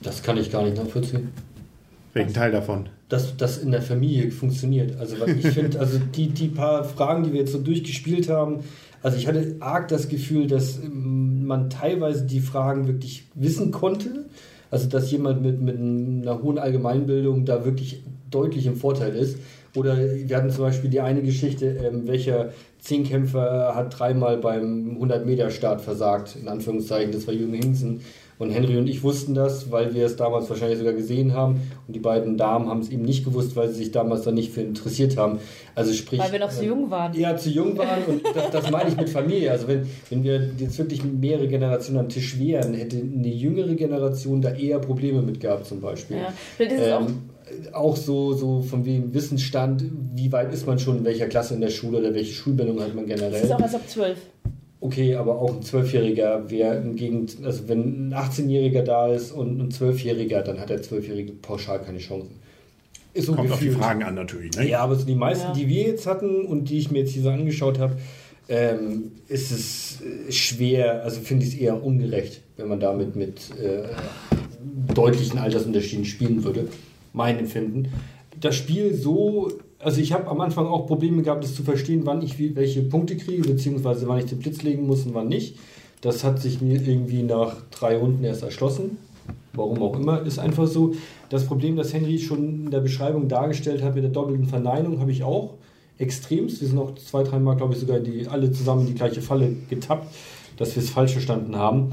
Das 0.02 0.22
kann 0.22 0.36
ich 0.36 0.52
gar 0.52 0.62
nicht 0.62 0.76
nachvollziehen. 0.76 1.32
welchen 2.12 2.34
Teil 2.34 2.52
davon? 2.52 2.90
Dass 3.10 3.36
das 3.36 3.58
in 3.58 3.72
der 3.72 3.82
Familie 3.82 4.30
funktioniert. 4.30 4.98
Also 4.98 5.20
weil 5.20 5.38
ich 5.38 5.48
finde, 5.48 5.78
also 5.80 5.98
die, 5.98 6.28
die 6.28 6.48
paar 6.48 6.84
Fragen, 6.84 7.24
die 7.24 7.32
wir 7.32 7.40
jetzt 7.40 7.52
so 7.52 7.58
durchgespielt 7.58 8.30
haben, 8.30 8.60
also 9.02 9.16
ich 9.16 9.26
hatte 9.26 9.56
arg 9.60 9.88
das 9.88 10.08
Gefühl, 10.08 10.46
dass 10.46 10.78
ähm, 10.78 11.46
man 11.46 11.68
teilweise 11.68 12.24
die 12.24 12.40
Fragen 12.40 12.86
wirklich 12.86 13.24
wissen 13.34 13.70
konnte. 13.70 14.26
Also 14.70 14.88
dass 14.88 15.10
jemand 15.10 15.42
mit, 15.42 15.60
mit 15.60 15.78
einer 15.78 16.42
hohen 16.42 16.58
Allgemeinbildung 16.58 17.44
da 17.44 17.64
wirklich 17.64 18.02
deutlich 18.30 18.66
im 18.66 18.76
Vorteil 18.76 19.16
ist. 19.16 19.38
Oder 19.74 19.96
wir 19.98 20.36
hatten 20.36 20.50
zum 20.50 20.64
Beispiel 20.64 20.90
die 20.90 21.00
eine 21.00 21.22
Geschichte, 21.22 21.66
ähm, 21.66 22.06
welcher 22.06 22.52
Zehnkämpfer 22.80 23.74
hat 23.74 23.98
dreimal 23.98 24.38
beim 24.38 24.98
100-Meter-Start 25.00 25.80
versagt, 25.80 26.36
in 26.40 26.48
Anführungszeichen, 26.48 27.12
das 27.12 27.26
war 27.26 27.34
Jürgen 27.34 27.54
Hinsen. 27.54 28.00
Und 28.40 28.50
Henry 28.50 28.78
und 28.78 28.88
ich 28.88 29.02
wussten 29.02 29.34
das, 29.34 29.70
weil 29.70 29.92
wir 29.92 30.06
es 30.06 30.16
damals 30.16 30.48
wahrscheinlich 30.48 30.78
sogar 30.78 30.94
gesehen 30.94 31.34
haben. 31.34 31.60
Und 31.86 31.94
die 31.94 32.00
beiden 32.00 32.38
Damen 32.38 32.68
haben 32.70 32.80
es 32.80 32.88
eben 32.88 33.02
nicht 33.02 33.22
gewusst, 33.22 33.54
weil 33.54 33.68
sie 33.68 33.74
sich 33.74 33.92
damals 33.92 34.22
da 34.22 34.32
nicht 34.32 34.50
für 34.50 34.62
interessiert 34.62 35.18
haben. 35.18 35.40
Also 35.74 35.92
sprich. 35.92 36.18
Weil 36.18 36.32
wir 36.32 36.38
noch 36.38 36.50
so 36.50 36.62
jung 36.62 36.90
waren. 36.90 37.12
Ja, 37.12 37.36
zu 37.36 37.50
jung 37.50 37.76
waren 37.76 38.02
und 38.06 38.22
das, 38.34 38.50
das 38.50 38.70
meine 38.70 38.88
ich 38.88 38.96
mit 38.96 39.10
Familie. 39.10 39.50
Also 39.50 39.68
wenn, 39.68 39.86
wenn 40.08 40.24
wir 40.24 40.50
jetzt 40.56 40.78
wirklich 40.78 41.04
mehrere 41.04 41.48
Generationen 41.48 42.00
am 42.00 42.08
Tisch 42.08 42.38
wären, 42.38 42.72
hätte 42.72 42.96
eine 42.96 43.28
jüngere 43.28 43.74
Generation 43.74 44.40
da 44.40 44.54
eher 44.54 44.78
Probleme 44.78 45.20
mit 45.20 45.38
gehabt 45.38 45.66
zum 45.66 45.82
Beispiel. 45.82 46.16
Ja. 46.16 46.32
Vielleicht 46.56 46.72
ist 46.72 46.80
es 46.80 46.92
auch 46.92 47.00
Ähm, 47.02 47.22
auch 47.72 47.96
so, 47.96 48.32
so 48.32 48.62
von 48.62 48.84
wegen 48.84 49.12
Wissensstand, 49.12 49.84
wie 50.14 50.32
weit 50.32 50.52
ist 50.54 50.66
man 50.66 50.78
schon, 50.78 50.98
in 50.98 51.04
welcher 51.04 51.26
Klasse 51.26 51.54
in 51.54 51.60
der 51.60 51.70
Schule 51.70 51.98
oder 51.98 52.14
welche 52.14 52.32
Schulbildung 52.32 52.80
hat 52.80 52.94
man 52.94 53.04
es 53.04 53.10
ist 53.10 53.20
generell. 53.20 53.52
auch 53.52 53.60
erst 53.60 53.74
ab 53.74 53.82
zwölf. 53.86 54.18
Okay, 54.82 55.14
aber 55.14 55.38
auch 55.38 55.54
ein 55.56 55.62
Zwölfjähriger 55.62 56.50
wäre 56.50 56.80
gegen, 56.94 57.26
also 57.44 57.68
wenn 57.68 58.08
ein 58.08 58.14
18-Jähriger 58.14 58.82
da 58.82 59.12
ist 59.12 59.30
und 59.30 59.60
ein 59.60 59.70
Zwölfjähriger, 59.70 60.40
dann 60.42 60.58
hat 60.58 60.70
der 60.70 60.80
Zwölfjährige 60.80 61.32
pauschal 61.32 61.80
keine 61.80 61.98
Chancen. 61.98 62.30
Ist 63.12 63.26
so 63.26 63.34
Kommt 63.34 63.50
auf 63.50 63.58
die 63.58 63.66
gefühlt. 63.66 63.84
Fragen 63.84 64.02
an 64.04 64.14
natürlich. 64.14 64.56
Ne? 64.56 64.68
Ja, 64.68 64.80
aber 64.80 64.94
so 64.94 65.04
die 65.04 65.14
meisten, 65.16 65.48
Ja. 65.48 65.52
die 65.52 65.68
wir 65.68 65.82
jetzt 65.82 66.06
hatten 66.06 66.46
und 66.46 66.70
die 66.70 66.78
ich 66.78 66.90
mir 66.90 67.00
jetzt 67.00 67.10
hier 67.10 67.22
so 67.22 67.28
angeschaut 67.30 67.78
habe, 67.78 67.96
ähm, 68.48 69.12
ist 69.28 69.50
es 69.52 69.98
äh, 70.00 70.32
schwer, 70.32 71.02
also 71.04 71.20
finde 71.20 71.44
ich 71.44 71.54
es 71.54 71.60
eher 71.60 71.82
ungerecht, 71.84 72.40
wenn 72.56 72.68
man 72.68 72.80
damit 72.80 73.16
mit 73.16 73.50
äh, 73.60 73.82
deutlichen 74.94 75.38
Altersunterschieden 75.38 76.04
spielen 76.06 76.42
würde. 76.42 76.68
Mein 77.12 77.38
Empfinden. 77.38 77.88
Das 78.40 78.56
Spiel 78.56 78.94
so, 78.94 79.52
also 79.82 80.00
ich 80.00 80.12
habe 80.12 80.28
am 80.28 80.40
Anfang 80.40 80.66
auch 80.66 80.86
Probleme 80.86 81.22
gehabt, 81.22 81.44
es 81.44 81.54
zu 81.54 81.62
verstehen, 81.62 82.02
wann 82.04 82.22
ich 82.22 82.38
welche 82.54 82.82
Punkte 82.82 83.16
kriege, 83.16 83.42
beziehungsweise 83.42 84.06
wann 84.08 84.18
ich 84.18 84.26
den 84.26 84.38
Blitz 84.38 84.62
legen 84.62 84.86
muss 84.86 85.06
und 85.06 85.14
wann 85.14 85.28
nicht. 85.28 85.56
Das 86.02 86.24
hat 86.24 86.40
sich 86.40 86.60
mir 86.60 86.80
irgendwie 86.80 87.22
nach 87.22 87.56
drei 87.70 87.96
Runden 87.96 88.24
erst 88.24 88.42
erschlossen. 88.42 88.98
Warum 89.52 89.82
auch 89.82 89.98
immer, 89.98 90.22
ist 90.22 90.38
einfach 90.38 90.66
so. 90.66 90.94
Das 91.28 91.46
Problem, 91.46 91.76
das 91.76 91.92
Henry 91.92 92.18
schon 92.18 92.66
in 92.66 92.70
der 92.70 92.80
Beschreibung 92.80 93.28
dargestellt 93.28 93.82
hat 93.82 93.94
mit 93.94 94.04
der 94.04 94.10
doppelten 94.10 94.46
Verneinung, 94.46 95.00
habe 95.00 95.12
ich 95.12 95.22
auch 95.22 95.54
extremst. 95.98 96.60
Wir 96.60 96.68
sind 96.68 96.78
auch 96.78 96.94
zwei, 96.94 97.22
dreimal, 97.22 97.56
glaube 97.56 97.74
ich, 97.74 97.80
sogar 97.80 98.00
die, 98.00 98.26
alle 98.26 98.50
zusammen 98.52 98.82
in 98.82 98.86
die 98.88 98.94
gleiche 98.94 99.22
Falle 99.22 99.54
getappt, 99.68 100.14
dass 100.56 100.74
wir 100.74 100.82
es 100.82 100.90
falsch 100.90 101.12
verstanden 101.12 101.56
haben. 101.56 101.92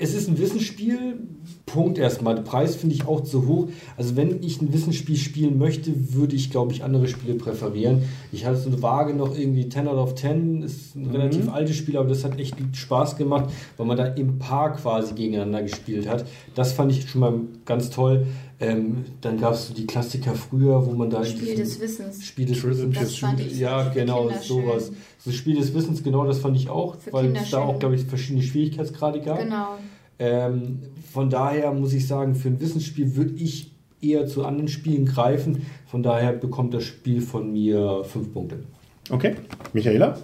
Es 0.00 0.14
ist 0.14 0.28
ein 0.28 0.38
Wissensspiel. 0.38 1.18
Punkt 1.66 1.98
erstmal. 1.98 2.36
Der 2.36 2.42
Preis 2.42 2.76
finde 2.76 2.94
ich 2.94 3.06
auch 3.06 3.22
zu 3.22 3.46
hoch. 3.46 3.68
Also 3.96 4.16
wenn 4.16 4.42
ich 4.42 4.62
ein 4.62 4.72
Wissensspiel 4.72 5.16
spielen 5.16 5.58
möchte, 5.58 6.14
würde 6.14 6.36
ich, 6.36 6.50
glaube 6.50 6.72
ich, 6.72 6.84
andere 6.84 7.08
Spiele 7.08 7.34
präferieren. 7.34 8.02
Ich 8.32 8.46
hatte 8.46 8.58
so 8.58 8.70
eine 8.70 8.80
Waage 8.80 9.12
noch 9.12 9.36
irgendwie 9.36 9.68
10 9.68 9.88
out 9.88 9.96
of 9.96 10.14
10. 10.14 10.62
Ist 10.62 10.94
ein 10.94 11.10
relativ 11.10 11.52
altes 11.52 11.76
Spiel, 11.76 11.96
aber 11.96 12.08
das 12.08 12.24
hat 12.24 12.38
echt 12.38 12.56
Spaß 12.72 13.16
gemacht, 13.16 13.50
weil 13.76 13.86
man 13.86 13.96
da 13.96 14.06
im 14.06 14.38
Paar 14.38 14.76
quasi 14.76 15.14
gegeneinander 15.14 15.62
gespielt 15.62 16.08
hat. 16.08 16.24
Das 16.54 16.72
fand 16.72 16.92
ich 16.92 17.08
schon 17.08 17.20
mal 17.20 17.40
ganz 17.64 17.90
toll. 17.90 18.26
Ähm, 18.60 19.04
dann 19.20 19.38
gab 19.40 19.54
es 19.54 19.68
so 19.68 19.74
die 19.74 19.86
Klassiker 19.86 20.34
früher, 20.34 20.84
wo 20.84 20.90
man 20.92 21.10
da... 21.10 21.24
Spiel 21.24 21.54
des 21.54 21.80
Wissens. 21.80 22.24
Spiel 22.24 22.46
des 22.46 22.62
Wissens. 22.64 22.98
Das 22.98 23.14
fand 23.16 23.38
ich 23.40 23.58
Ja, 23.58 23.88
genau, 23.90 24.26
Kinder 24.26 24.40
sowas. 24.42 24.86
schön. 24.86 24.96
Das 25.24 25.34
Spiel 25.34 25.56
des 25.56 25.74
Wissens, 25.74 26.02
genau, 26.02 26.24
das 26.26 26.38
fand 26.38 26.56
ich 26.56 26.68
auch, 26.68 26.96
Für 26.96 27.12
weil 27.12 27.24
Kinder 27.26 27.40
es 27.42 27.50
da 27.50 27.58
schön. 27.58 27.68
auch, 27.68 27.78
glaube 27.78 27.94
ich, 27.94 28.04
verschiedene 28.04 28.42
Schwierigkeitsgrade 28.42 29.20
gab. 29.20 29.38
Genau. 29.38 29.78
Ähm, 30.18 30.80
von 31.12 31.30
daher 31.30 31.72
muss 31.72 31.92
ich 31.92 32.06
sagen, 32.08 32.34
für 32.34 32.48
ein 32.48 32.60
Wissensspiel 32.60 33.14
würde 33.14 33.34
ich 33.34 33.70
eher 34.00 34.26
zu 34.26 34.44
anderen 34.44 34.68
Spielen 34.68 35.06
greifen. 35.06 35.66
Von 35.86 36.02
daher 36.02 36.32
bekommt 36.32 36.74
das 36.74 36.84
Spiel 36.84 37.20
von 37.20 37.52
mir 37.52 38.02
fünf 38.04 38.32
Punkte. 38.32 38.64
Okay. 39.10 39.36
Michaela? 39.72 40.18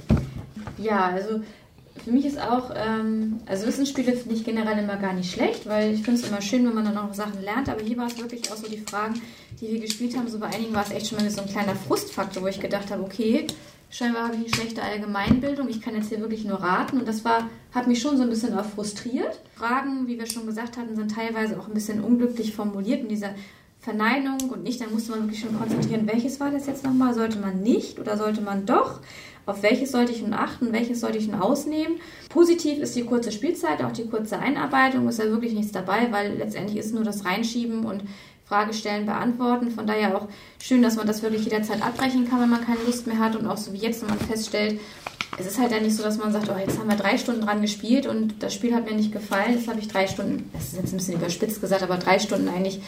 Ja, 0.79 1.07
also 1.11 1.41
für 2.05 2.11
mich 2.11 2.27
ist 2.27 2.39
auch, 2.39 2.71
ähm, 2.77 3.41
also 3.47 3.67
Wissensspiele 3.67 4.13
finde 4.13 4.35
ich 4.35 4.45
generell 4.45 4.79
immer 4.79 4.97
gar 4.97 5.15
nicht 5.15 5.33
schlecht, 5.33 5.67
weil 5.67 5.95
ich 5.95 6.03
finde 6.03 6.21
es 6.21 6.29
immer 6.29 6.43
schön, 6.43 6.67
wenn 6.67 6.75
man 6.75 6.85
dann 6.85 6.99
auch 6.99 7.15
Sachen 7.15 7.43
lernt. 7.43 7.71
Aber 7.71 7.81
hier 7.81 7.97
war 7.97 8.07
es 8.09 8.19
wirklich 8.19 8.53
auch 8.53 8.57
so 8.57 8.69
die 8.69 8.79
Fragen, 8.79 9.23
die 9.59 9.73
wir 9.73 9.81
gespielt 9.81 10.15
haben. 10.17 10.29
So 10.29 10.39
bei 10.39 10.49
einigen 10.49 10.75
war 10.75 10.85
es 10.85 10.91
echt 10.91 11.09
schon 11.09 11.19
mal 11.19 11.31
so 11.31 11.41
ein 11.41 11.49
kleiner 11.49 11.75
Frustfaktor, 11.75 12.43
wo 12.43 12.47
ich 12.47 12.61
gedacht 12.61 12.91
habe, 12.91 13.03
okay, 13.03 13.47
scheinbar 13.89 14.25
habe 14.25 14.35
ich 14.35 14.41
eine 14.41 14.55
schlechte 14.55 14.83
Allgemeinbildung. 14.83 15.67
Ich 15.71 15.81
kann 15.81 15.95
jetzt 15.95 16.11
hier 16.11 16.21
wirklich 16.21 16.45
nur 16.45 16.61
raten. 16.61 16.99
Und 16.99 17.09
das 17.09 17.25
war, 17.25 17.49
hat 17.73 17.87
mich 17.87 18.03
schon 18.03 18.19
so 18.19 18.23
ein 18.23 18.29
bisschen 18.29 18.53
auch 18.59 18.67
frustriert. 18.67 19.41
Fragen, 19.55 20.07
wie 20.07 20.19
wir 20.19 20.27
schon 20.27 20.47
gesagt 20.47 20.77
hatten, 20.77 20.97
sind 20.97 21.11
teilweise 21.11 21.59
auch 21.59 21.69
ein 21.69 21.75
bisschen 21.75 22.05
unglücklich 22.05 22.55
formuliert 22.55 23.01
in 23.01 23.09
dieser 23.09 23.31
Verneinung 23.85 24.39
und 24.51 24.63
nicht, 24.63 24.81
dann 24.81 24.91
musste 24.93 25.11
man 25.11 25.25
wirklich 25.25 25.41
schon 25.41 25.59
konzentrieren, 25.59 26.07
welches 26.07 26.41
war 26.41 26.51
das 26.51 26.67
jetzt 26.67 26.85
nochmal? 26.85 27.13
Sollte 27.13 27.39
man 27.39 27.63
nicht 27.63 27.99
oder 27.99 28.17
sollte 28.17 28.41
man 28.41 28.65
doch? 28.65 29.01
Auf 29.47 29.63
welches 29.63 29.93
sollte 29.93 30.13
ich 30.13 30.23
nun 30.23 30.33
achten? 30.33 30.73
Welches 30.73 31.01
sollte 31.01 31.19
ich 31.19 31.29
nun 31.29 31.41
ausnehmen? 31.41 31.99
Positiv 32.29 32.79
ist 32.79 32.97
die 32.97 33.05
kurze 33.05 33.33
Spielzeit, 33.33 33.83
auch 33.83 33.93
die 33.93 34.07
kurze 34.07 34.39
Einarbeitung, 34.39 35.09
ist 35.09 35.19
ja 35.19 35.27
wirklich 35.27 35.53
nichts 35.53 35.73
dabei, 35.73 36.09
weil 36.11 36.35
letztendlich 36.35 36.79
ist 36.79 36.95
nur 36.95 37.05
das 37.05 37.25
Reinschieben 37.25 37.85
und 37.85 38.05
Fragestellen 38.47 39.07
beantworten. 39.07 39.71
Von 39.71 39.87
daher 39.87 40.17
auch 40.17 40.29
schön, 40.63 40.83
dass 40.83 40.97
man 40.97 41.07
das 41.07 41.23
wirklich 41.23 41.45
jederzeit 41.45 41.83
abbrechen 41.83 42.29
kann, 42.29 42.41
wenn 42.41 42.51
man 42.51 42.65
keine 42.65 42.83
Lust 42.87 43.07
mehr 43.07 43.19
hat 43.19 43.37
und 43.37 43.47
auch 43.47 43.57
so 43.57 43.73
wie 43.73 43.79
jetzt, 43.79 44.03
wenn 44.03 44.11
man 44.11 44.19
feststellt, 44.19 44.81
es 45.39 45.47
ist 45.47 45.59
halt 45.59 45.73
ja 45.73 45.81
nicht 45.81 45.97
so, 45.97 46.03
dass 46.03 46.19
man 46.19 46.33
sagt, 46.33 46.49
oh, 46.49 46.59
jetzt 46.59 46.79
haben 46.79 46.89
wir 46.89 46.97
drei 46.97 47.19
Stunden 47.19 47.41
dran 47.41 47.61
gespielt 47.61 48.07
und 48.07 48.43
das 48.43 48.55
Spiel 48.55 48.75
hat 48.75 48.85
mir 48.85 48.95
nicht 48.95 49.13
gefallen. 49.13 49.55
Jetzt 49.55 49.69
habe 49.69 49.81
ich 49.81 49.89
drei 49.89 50.07
Stunden, 50.07 50.49
das 50.53 50.69
ist 50.69 50.77
jetzt 50.77 50.93
ein 50.93 50.97
bisschen 50.99 51.15
überspitzt 51.15 51.61
gesagt, 51.61 51.83
aber 51.83 51.97
drei 51.97 52.19
Stunden 52.19 52.49
eigentlich 52.49 52.81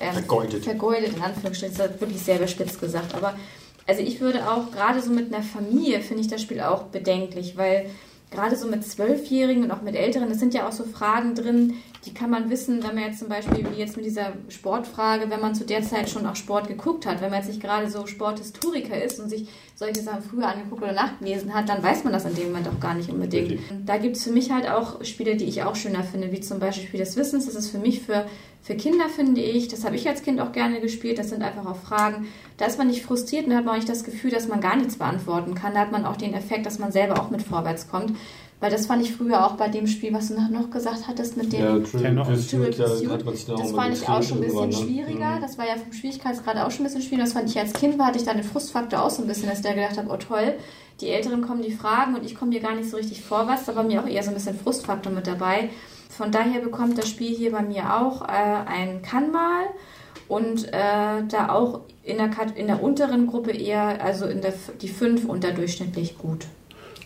ähm, 0.00 0.12
Vergeudet. 0.14 0.64
Vergeudet, 0.64 1.14
in 1.14 1.22
Anführungsstrichen, 1.22 1.76
das 1.76 1.90
ist 1.90 2.00
wirklich 2.00 2.20
sehr 2.22 2.36
überspitzt 2.36 2.80
gesagt. 2.80 3.14
Aber 3.14 3.34
also 3.90 4.02
ich 4.02 4.20
würde 4.20 4.48
auch, 4.48 4.70
gerade 4.70 5.02
so 5.02 5.10
mit 5.10 5.34
einer 5.34 5.42
Familie, 5.42 6.00
finde 6.00 6.22
ich 6.22 6.28
das 6.28 6.40
Spiel 6.40 6.60
auch 6.60 6.84
bedenklich, 6.84 7.56
weil 7.56 7.90
gerade 8.30 8.54
so 8.54 8.68
mit 8.68 8.86
Zwölfjährigen 8.86 9.64
und 9.64 9.72
auch 9.72 9.82
mit 9.82 9.96
Älteren, 9.96 10.28
das 10.28 10.38
sind 10.38 10.54
ja 10.54 10.68
auch 10.68 10.72
so 10.72 10.84
Fragen 10.84 11.34
drin, 11.34 11.74
die 12.06 12.14
kann 12.14 12.30
man 12.30 12.48
wissen, 12.48 12.82
wenn 12.82 12.94
man 12.94 13.04
jetzt 13.04 13.18
zum 13.18 13.28
Beispiel, 13.28 13.66
wie 13.70 13.78
jetzt 13.78 13.96
mit 13.96 14.06
dieser 14.06 14.32
Sportfrage, 14.48 15.28
wenn 15.28 15.40
man 15.40 15.54
zu 15.54 15.66
der 15.66 15.82
Zeit 15.82 16.08
schon 16.08 16.24
auch 16.24 16.36
Sport 16.36 16.68
geguckt 16.68 17.04
hat, 17.04 17.20
wenn 17.20 17.30
man 17.30 17.40
jetzt 17.40 17.48
nicht 17.48 17.60
gerade 17.60 17.90
so 17.90 18.06
Sporthistoriker 18.06 19.02
ist 19.02 19.20
und 19.20 19.28
sich 19.28 19.48
solche 19.74 20.00
Sachen 20.00 20.22
früher 20.22 20.48
angeguckt 20.48 20.82
oder 20.82 20.92
nachgelesen 20.92 21.52
hat, 21.52 21.68
dann 21.68 21.82
weiß 21.82 22.04
man 22.04 22.14
das 22.14 22.24
in 22.24 22.34
dem 22.34 22.48
Moment 22.48 22.68
auch 22.68 22.80
gar 22.80 22.94
nicht 22.94 23.10
unbedingt. 23.10 23.50
Richtig. 23.50 23.70
Da 23.84 23.98
gibt 23.98 24.16
es 24.16 24.24
für 24.24 24.30
mich 24.30 24.50
halt 24.50 24.66
auch 24.68 25.04
Spiele, 25.04 25.36
die 25.36 25.44
ich 25.44 25.62
auch 25.62 25.76
schöner 25.76 26.02
finde, 26.02 26.32
wie 26.32 26.40
zum 26.40 26.58
Beispiel 26.58 26.86
Spiel 26.86 27.00
des 27.00 27.16
Wissens. 27.16 27.44
Das 27.44 27.54
ist 27.54 27.70
für 27.70 27.78
mich 27.78 28.00
für, 28.00 28.24
für 28.62 28.76
Kinder, 28.76 29.08
finde 29.10 29.42
ich, 29.42 29.68
das 29.68 29.84
habe 29.84 29.96
ich 29.96 30.08
als 30.08 30.22
Kind 30.22 30.40
auch 30.40 30.52
gerne 30.52 30.80
gespielt, 30.80 31.18
das 31.18 31.28
sind 31.28 31.42
einfach 31.42 31.66
auch 31.66 31.76
Fragen. 31.76 32.28
Da 32.56 32.64
ist 32.64 32.78
man 32.78 32.86
nicht 32.86 33.02
frustriert 33.02 33.44
und 33.44 33.50
da 33.50 33.56
hat 33.56 33.64
man 33.66 33.74
auch 33.74 33.78
nicht 33.78 33.88
das 33.90 34.04
Gefühl, 34.04 34.30
dass 34.30 34.48
man 34.48 34.62
gar 34.62 34.76
nichts 34.76 34.96
beantworten 34.96 35.54
kann. 35.54 35.74
Da 35.74 35.80
hat 35.80 35.92
man 35.92 36.06
auch 36.06 36.16
den 36.16 36.32
Effekt, 36.32 36.64
dass 36.64 36.78
man 36.78 36.92
selber 36.92 37.20
auch 37.20 37.30
mit 37.30 37.42
vorwärts 37.42 37.88
kommt. 37.88 38.16
Weil 38.60 38.70
das 38.70 38.84
fand 38.86 39.02
ich 39.02 39.12
früher 39.16 39.46
auch 39.46 39.52
bei 39.52 39.68
dem 39.68 39.86
Spiel, 39.86 40.12
was 40.12 40.28
du 40.28 40.34
noch- 40.34 40.70
gesagt 40.70 41.08
hattest, 41.08 41.36
mit 41.38 41.50
dem 41.52 41.60
Trivial 41.84 42.12
Trivial 42.60 43.18
Pursuit. 43.24 43.56
Das 43.58 43.72
fand 43.72 43.94
ich 43.96 44.08
auch 44.08 44.22
schon 44.22 44.38
ein 44.38 44.40
bisschen 44.42 44.58
irgendwann, 44.58 44.68
ne? 44.68 44.86
schwieriger. 44.86 45.38
Das 45.40 45.58
war 45.58 45.66
ja 45.66 45.76
vom 45.76 45.92
Schwierigkeitsgrad 45.92 46.56
auch 46.58 46.70
schon 46.70 46.82
ein 46.82 46.84
bisschen 46.88 47.00
schwieriger. 47.02 47.24
Das 47.24 47.32
fand 47.32 47.48
ich 47.48 47.58
als 47.58 47.72
Kind 47.72 47.98
war, 47.98 48.06
hatte 48.08 48.18
ich 48.18 48.24
da 48.24 48.34
den 48.34 48.44
Frustfaktor 48.44 49.02
auch 49.02 49.10
so 49.10 49.22
ein 49.22 49.28
bisschen, 49.28 49.48
dass 49.48 49.58
ich 49.60 49.64
da 49.64 49.72
gedacht 49.72 49.96
habe, 49.96 50.10
oh 50.10 50.16
toll, 50.16 50.54
die 51.00 51.08
Älteren 51.08 51.40
kommen 51.40 51.62
die 51.62 51.72
Fragen 51.72 52.14
und 52.14 52.24
ich 52.26 52.34
komme 52.34 52.52
hier 52.52 52.60
gar 52.60 52.74
nicht 52.74 52.90
so 52.90 52.98
richtig 52.98 53.22
vorwärts. 53.22 53.64
Da 53.64 53.74
war 53.74 53.82
mir 53.82 54.02
auch 54.02 54.06
eher 54.06 54.22
so 54.22 54.28
ein 54.28 54.34
bisschen 54.34 54.58
Frustfaktor 54.58 55.10
mit 55.10 55.26
dabei. 55.26 55.70
von 56.10 56.30
daher 56.30 56.60
bekommt 56.60 56.98
das 56.98 57.08
Spiel 57.08 57.34
hier 57.34 57.52
bei 57.52 57.62
mir 57.62 57.96
auch 57.98 58.20
äh, 58.22 58.26
ein 58.66 59.00
Kann 59.00 59.30
mal 59.32 59.64
und 60.28 60.68
äh, 60.68 61.22
da 61.28 61.48
auch 61.48 61.80
in 62.04 62.18
der, 62.18 62.28
in 62.56 62.66
der 62.66 62.82
unteren 62.82 63.26
Gruppe 63.26 63.52
eher, 63.52 64.04
also 64.04 64.26
in 64.26 64.42
der 64.42 64.50
F- 64.50 64.72
die 64.82 64.88
5 64.88 65.24
unterdurchschnittlich 65.24 66.18
gut. 66.18 66.44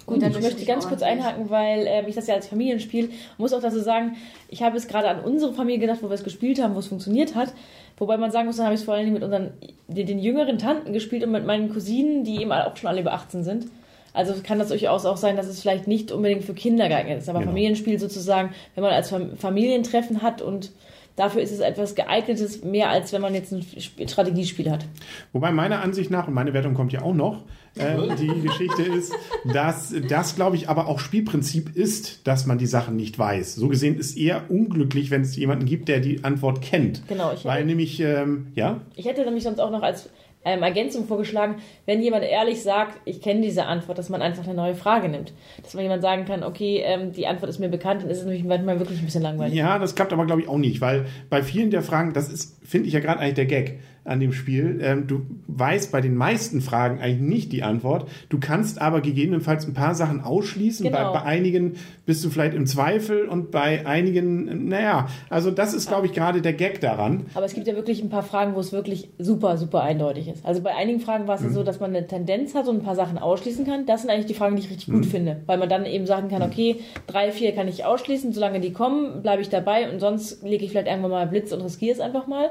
Gut, 0.06 0.23
ich 0.23 0.40
möchte 0.40 0.64
ganz 0.66 0.87
kurz 0.88 1.02
einhaken, 1.02 1.49
weil 1.50 1.87
äh, 1.87 2.08
ich 2.08 2.14
das 2.14 2.26
ja 2.26 2.34
als 2.34 2.46
Familienspiel 2.46 3.11
muss 3.38 3.52
auch 3.52 3.61
dazu 3.62 3.80
sagen, 3.80 4.16
ich 4.49 4.62
habe 4.62 4.76
es 4.76 4.87
gerade 4.87 5.08
an 5.08 5.20
unsere 5.20 5.52
Familie 5.54 5.78
gedacht, 5.80 6.00
wo 6.02 6.08
wir 6.08 6.14
es 6.14 6.25
gespielt 6.25 6.62
haben, 6.62 6.75
wo 6.75 6.78
es 6.80 6.88
funktioniert 6.88 7.34
hat. 7.34 7.52
Wobei 7.96 8.16
man 8.16 8.30
sagen 8.30 8.46
muss, 8.46 8.56
dann 8.56 8.66
habe 8.66 8.75
ich 8.75 8.80
es 8.80 8.84
vor 8.84 8.94
allen 8.94 9.04
Dingen 9.04 9.14
mit 9.14 9.23
unseren 9.23 9.52
den, 9.88 10.06
den 10.06 10.18
jüngeren 10.18 10.58
Tanten 10.58 10.92
gespielt 10.92 11.23
und 11.25 11.30
mit 11.32 11.46
meinen 11.46 11.73
Cousinen, 11.73 12.25
die 12.25 12.40
eben 12.42 12.52
auch 12.52 12.76
schon 12.76 12.88
alle 12.88 13.00
über 13.00 13.12
18 13.12 13.44
sind. 13.44 13.66
Also 14.12 14.34
kann 14.44 14.58
das 14.58 14.68
durchaus 14.68 15.06
auch 15.06 15.16
sein, 15.16 15.37
dass 15.37 15.46
es 15.46 15.61
vielleicht 15.61 15.87
nicht 15.88 16.12
unbedingt 16.12 16.44
für 16.44 16.54
Kinder 16.54 16.88
geeignet 16.88 17.18
ist, 17.18 17.28
aber 17.28 17.40
Genau. 17.40 17.50
Familienspiel 17.50 17.99
sozusagen, 17.99 18.50
wenn 18.75 18.82
man 18.84 18.92
als 18.92 19.11
Fam- 19.11 19.37
Familientreffen 19.37 20.23
hat 20.23 20.40
und 20.42 20.70
dafür 21.16 21.42
ist 21.42 21.52
es 21.52 21.61
etwas 21.61 21.94
geeignetes, 21.94 22.64
mehr 22.64 22.90
als 22.90 23.12
wenn 23.12 23.21
man 23.23 23.35
jetzt 23.35 23.52
ein 23.52 23.61
Sp- 23.62 24.06
Strategiespiel 24.09 24.71
hat. 24.71 24.85
Wobei 25.33 25.52
meiner 25.52 25.80
Ansicht 25.83 26.11
nach, 26.11 26.28
und 26.28 26.35
meine 26.35 26.52
Wertung 26.54 26.75
kommt 26.75 26.92
ja 26.92 27.02
auch 27.02 27.14
noch, 27.14 27.42
äh, 27.76 28.14
die 28.16 28.40
Geschichte 28.40 28.83
ist, 28.83 29.12
dass 29.52 29.92
das, 30.09 30.37
glaube 30.37 30.56
ich, 30.56 30.68
aber 30.68 30.87
auch 30.87 30.99
Spielprinzip 31.00 31.75
ist, 31.76 32.26
dass 32.26 32.47
man 32.47 32.59
die 32.59 32.66
Sachen 32.66 32.97
nicht 32.97 33.18
weiß. 33.18 33.54
So 33.56 33.68
gesehen 33.68 33.99
ist 33.99 34.16
eher 34.16 34.49
unglücklich, 34.50 35.11
wenn 35.11 35.23
es 35.23 35.35
jemanden 35.37 35.66
gibt, 35.66 35.88
der 35.88 36.00
die 36.00 36.23
Antwort 36.25 36.62
kennt. 36.62 37.06
Genau, 37.09 37.33
ich 37.33 37.44
Weil 37.44 37.56
hätte- 37.59 37.66
nämlich, 37.66 37.99
ähm, 38.00 38.49
ja, 38.54 38.80
Ich 38.97 39.06
hätte 39.06 39.25
nämlich 39.25 39.42
sonst 39.44 39.59
auch 39.61 39.71
noch 39.71 39.83
als 39.83 40.09
ähm, 40.44 40.62
Ergänzung 40.62 41.06
vorgeschlagen, 41.06 41.56
wenn 41.86 42.02
jemand 42.02 42.24
ehrlich 42.24 42.62
sagt, 42.62 43.00
ich 43.04 43.20
kenne 43.20 43.40
diese 43.40 43.66
Antwort, 43.66 43.98
dass 43.98 44.08
man 44.08 44.22
einfach 44.22 44.44
eine 44.44 44.54
neue 44.54 44.74
Frage 44.74 45.08
nimmt. 45.08 45.32
Dass 45.62 45.74
man 45.74 45.82
jemand 45.82 46.02
sagen 46.02 46.24
kann, 46.24 46.42
okay, 46.42 46.82
ähm, 46.84 47.12
die 47.12 47.26
Antwort 47.26 47.50
ist 47.50 47.58
mir 47.58 47.68
bekannt, 47.68 48.02
dann 48.02 48.10
ist 48.10 48.18
es 48.18 48.24
nämlich 48.24 48.44
manchmal 48.44 48.78
wirklich 48.78 48.98
ein 48.98 49.04
bisschen 49.04 49.22
langweilig. 49.22 49.54
Ja, 49.54 49.78
das 49.78 49.94
klappt 49.94 50.12
aber, 50.12 50.26
glaube 50.26 50.42
ich, 50.42 50.48
auch 50.48 50.58
nicht, 50.58 50.80
weil 50.80 51.06
bei 51.30 51.42
vielen 51.42 51.70
der 51.70 51.82
Fragen, 51.82 52.12
das 52.12 52.28
ist, 52.28 52.56
finde 52.64 52.88
ich 52.88 52.94
ja 52.94 53.00
gerade 53.00 53.21
eigentlich 53.21 53.35
der 53.35 53.47
Gag 53.47 53.78
an 54.06 54.21
dem 54.21 54.35
Spiel, 54.35 54.80
ähm, 54.83 55.06
du 55.06 55.23
weißt 55.47 55.90
bei 55.90 56.02
den 56.02 56.14
meisten 56.14 56.61
Fragen 56.61 57.00
eigentlich 57.00 57.21
nicht 57.23 57.52
die 57.52 57.62
Antwort. 57.62 58.06
Du 58.28 58.38
kannst 58.38 58.78
aber 58.83 59.00
gegebenenfalls 59.00 59.66
ein 59.66 59.73
paar 59.73 59.94
Sachen 59.94 60.21
ausschließen. 60.21 60.85
Genau. 60.85 61.11
Bei, 61.14 61.21
bei 61.21 61.23
einigen 61.25 61.76
bist 62.04 62.23
du 62.23 62.28
vielleicht 62.28 62.54
im 62.54 62.66
Zweifel 62.66 63.26
und 63.26 63.50
bei 63.50 63.87
einigen, 63.87 64.68
naja, 64.68 65.09
also 65.30 65.50
das 65.50 65.73
ist, 65.73 65.88
glaube 65.88 66.04
ich, 66.06 66.12
gerade 66.12 66.42
der 66.42 66.52
Gag 66.52 66.83
daran. 66.83 67.25
Aber 67.33 67.47
es 67.47 67.54
gibt 67.54 67.66
ja 67.66 67.75
wirklich 67.76 68.02
ein 68.02 68.11
paar 68.11 68.23
Fragen, 68.25 68.54
wo 68.54 68.61
es 68.61 68.73
wirklich 68.73 69.09
super, 69.18 69.56
super 69.56 69.83
eindeutig 69.83 70.28
ist. 70.28 70.44
Also 70.44 70.61
bei 70.61 70.75
einigen 70.75 71.00
Fragen 71.00 71.26
war 71.26 71.37
es 71.37 71.40
ja 71.40 71.49
Mhm. 71.49 71.54
so, 71.54 71.62
dass 71.62 71.80
man 71.80 71.97
eine 71.97 72.06
Tendenz 72.06 72.54
hat 72.54 72.68
und 72.68 72.76
ein 72.80 72.83
paar 72.83 72.97
Sachen 72.97 73.16
ausschließen 73.16 73.64
kann. 73.64 73.87
Das 73.87 74.02
sind 74.02 74.11
eigentlich 74.11 74.26
die 74.26 74.35
Fragen, 74.35 74.56
die 74.56 74.62
ich 74.64 74.71
richtig 74.71 74.88
Mhm. 74.88 74.92
gut 74.97 75.06
finde. 75.06 75.40
Weil 75.47 75.56
man 75.56 75.71
dann 75.71 75.87
eben 75.87 76.04
sagen 76.06 76.28
kann, 76.28 76.42
okay, 76.42 76.76
drei, 77.06 77.33
vier 77.33 77.52
kann 77.52 77.68
ich 77.68 77.87
ausschließen, 77.87 78.35
solange 78.35 78.61
die 78.61 78.75
kommen, 78.75 79.23
bleibe 79.23 79.40
ich 79.40 79.49
dabei 79.49 79.90
und 79.90 79.99
sonst 79.99 80.42
lege 80.42 80.62
ich 80.66 80.73
vielleicht 80.73 80.88
irgendwann 80.88 81.11
mal 81.11 81.26
Blitz 81.26 81.52
und 81.52 81.62
riskiere 81.62 81.94
es 81.94 82.00
einfach 82.00 82.26
mal. 82.26 82.50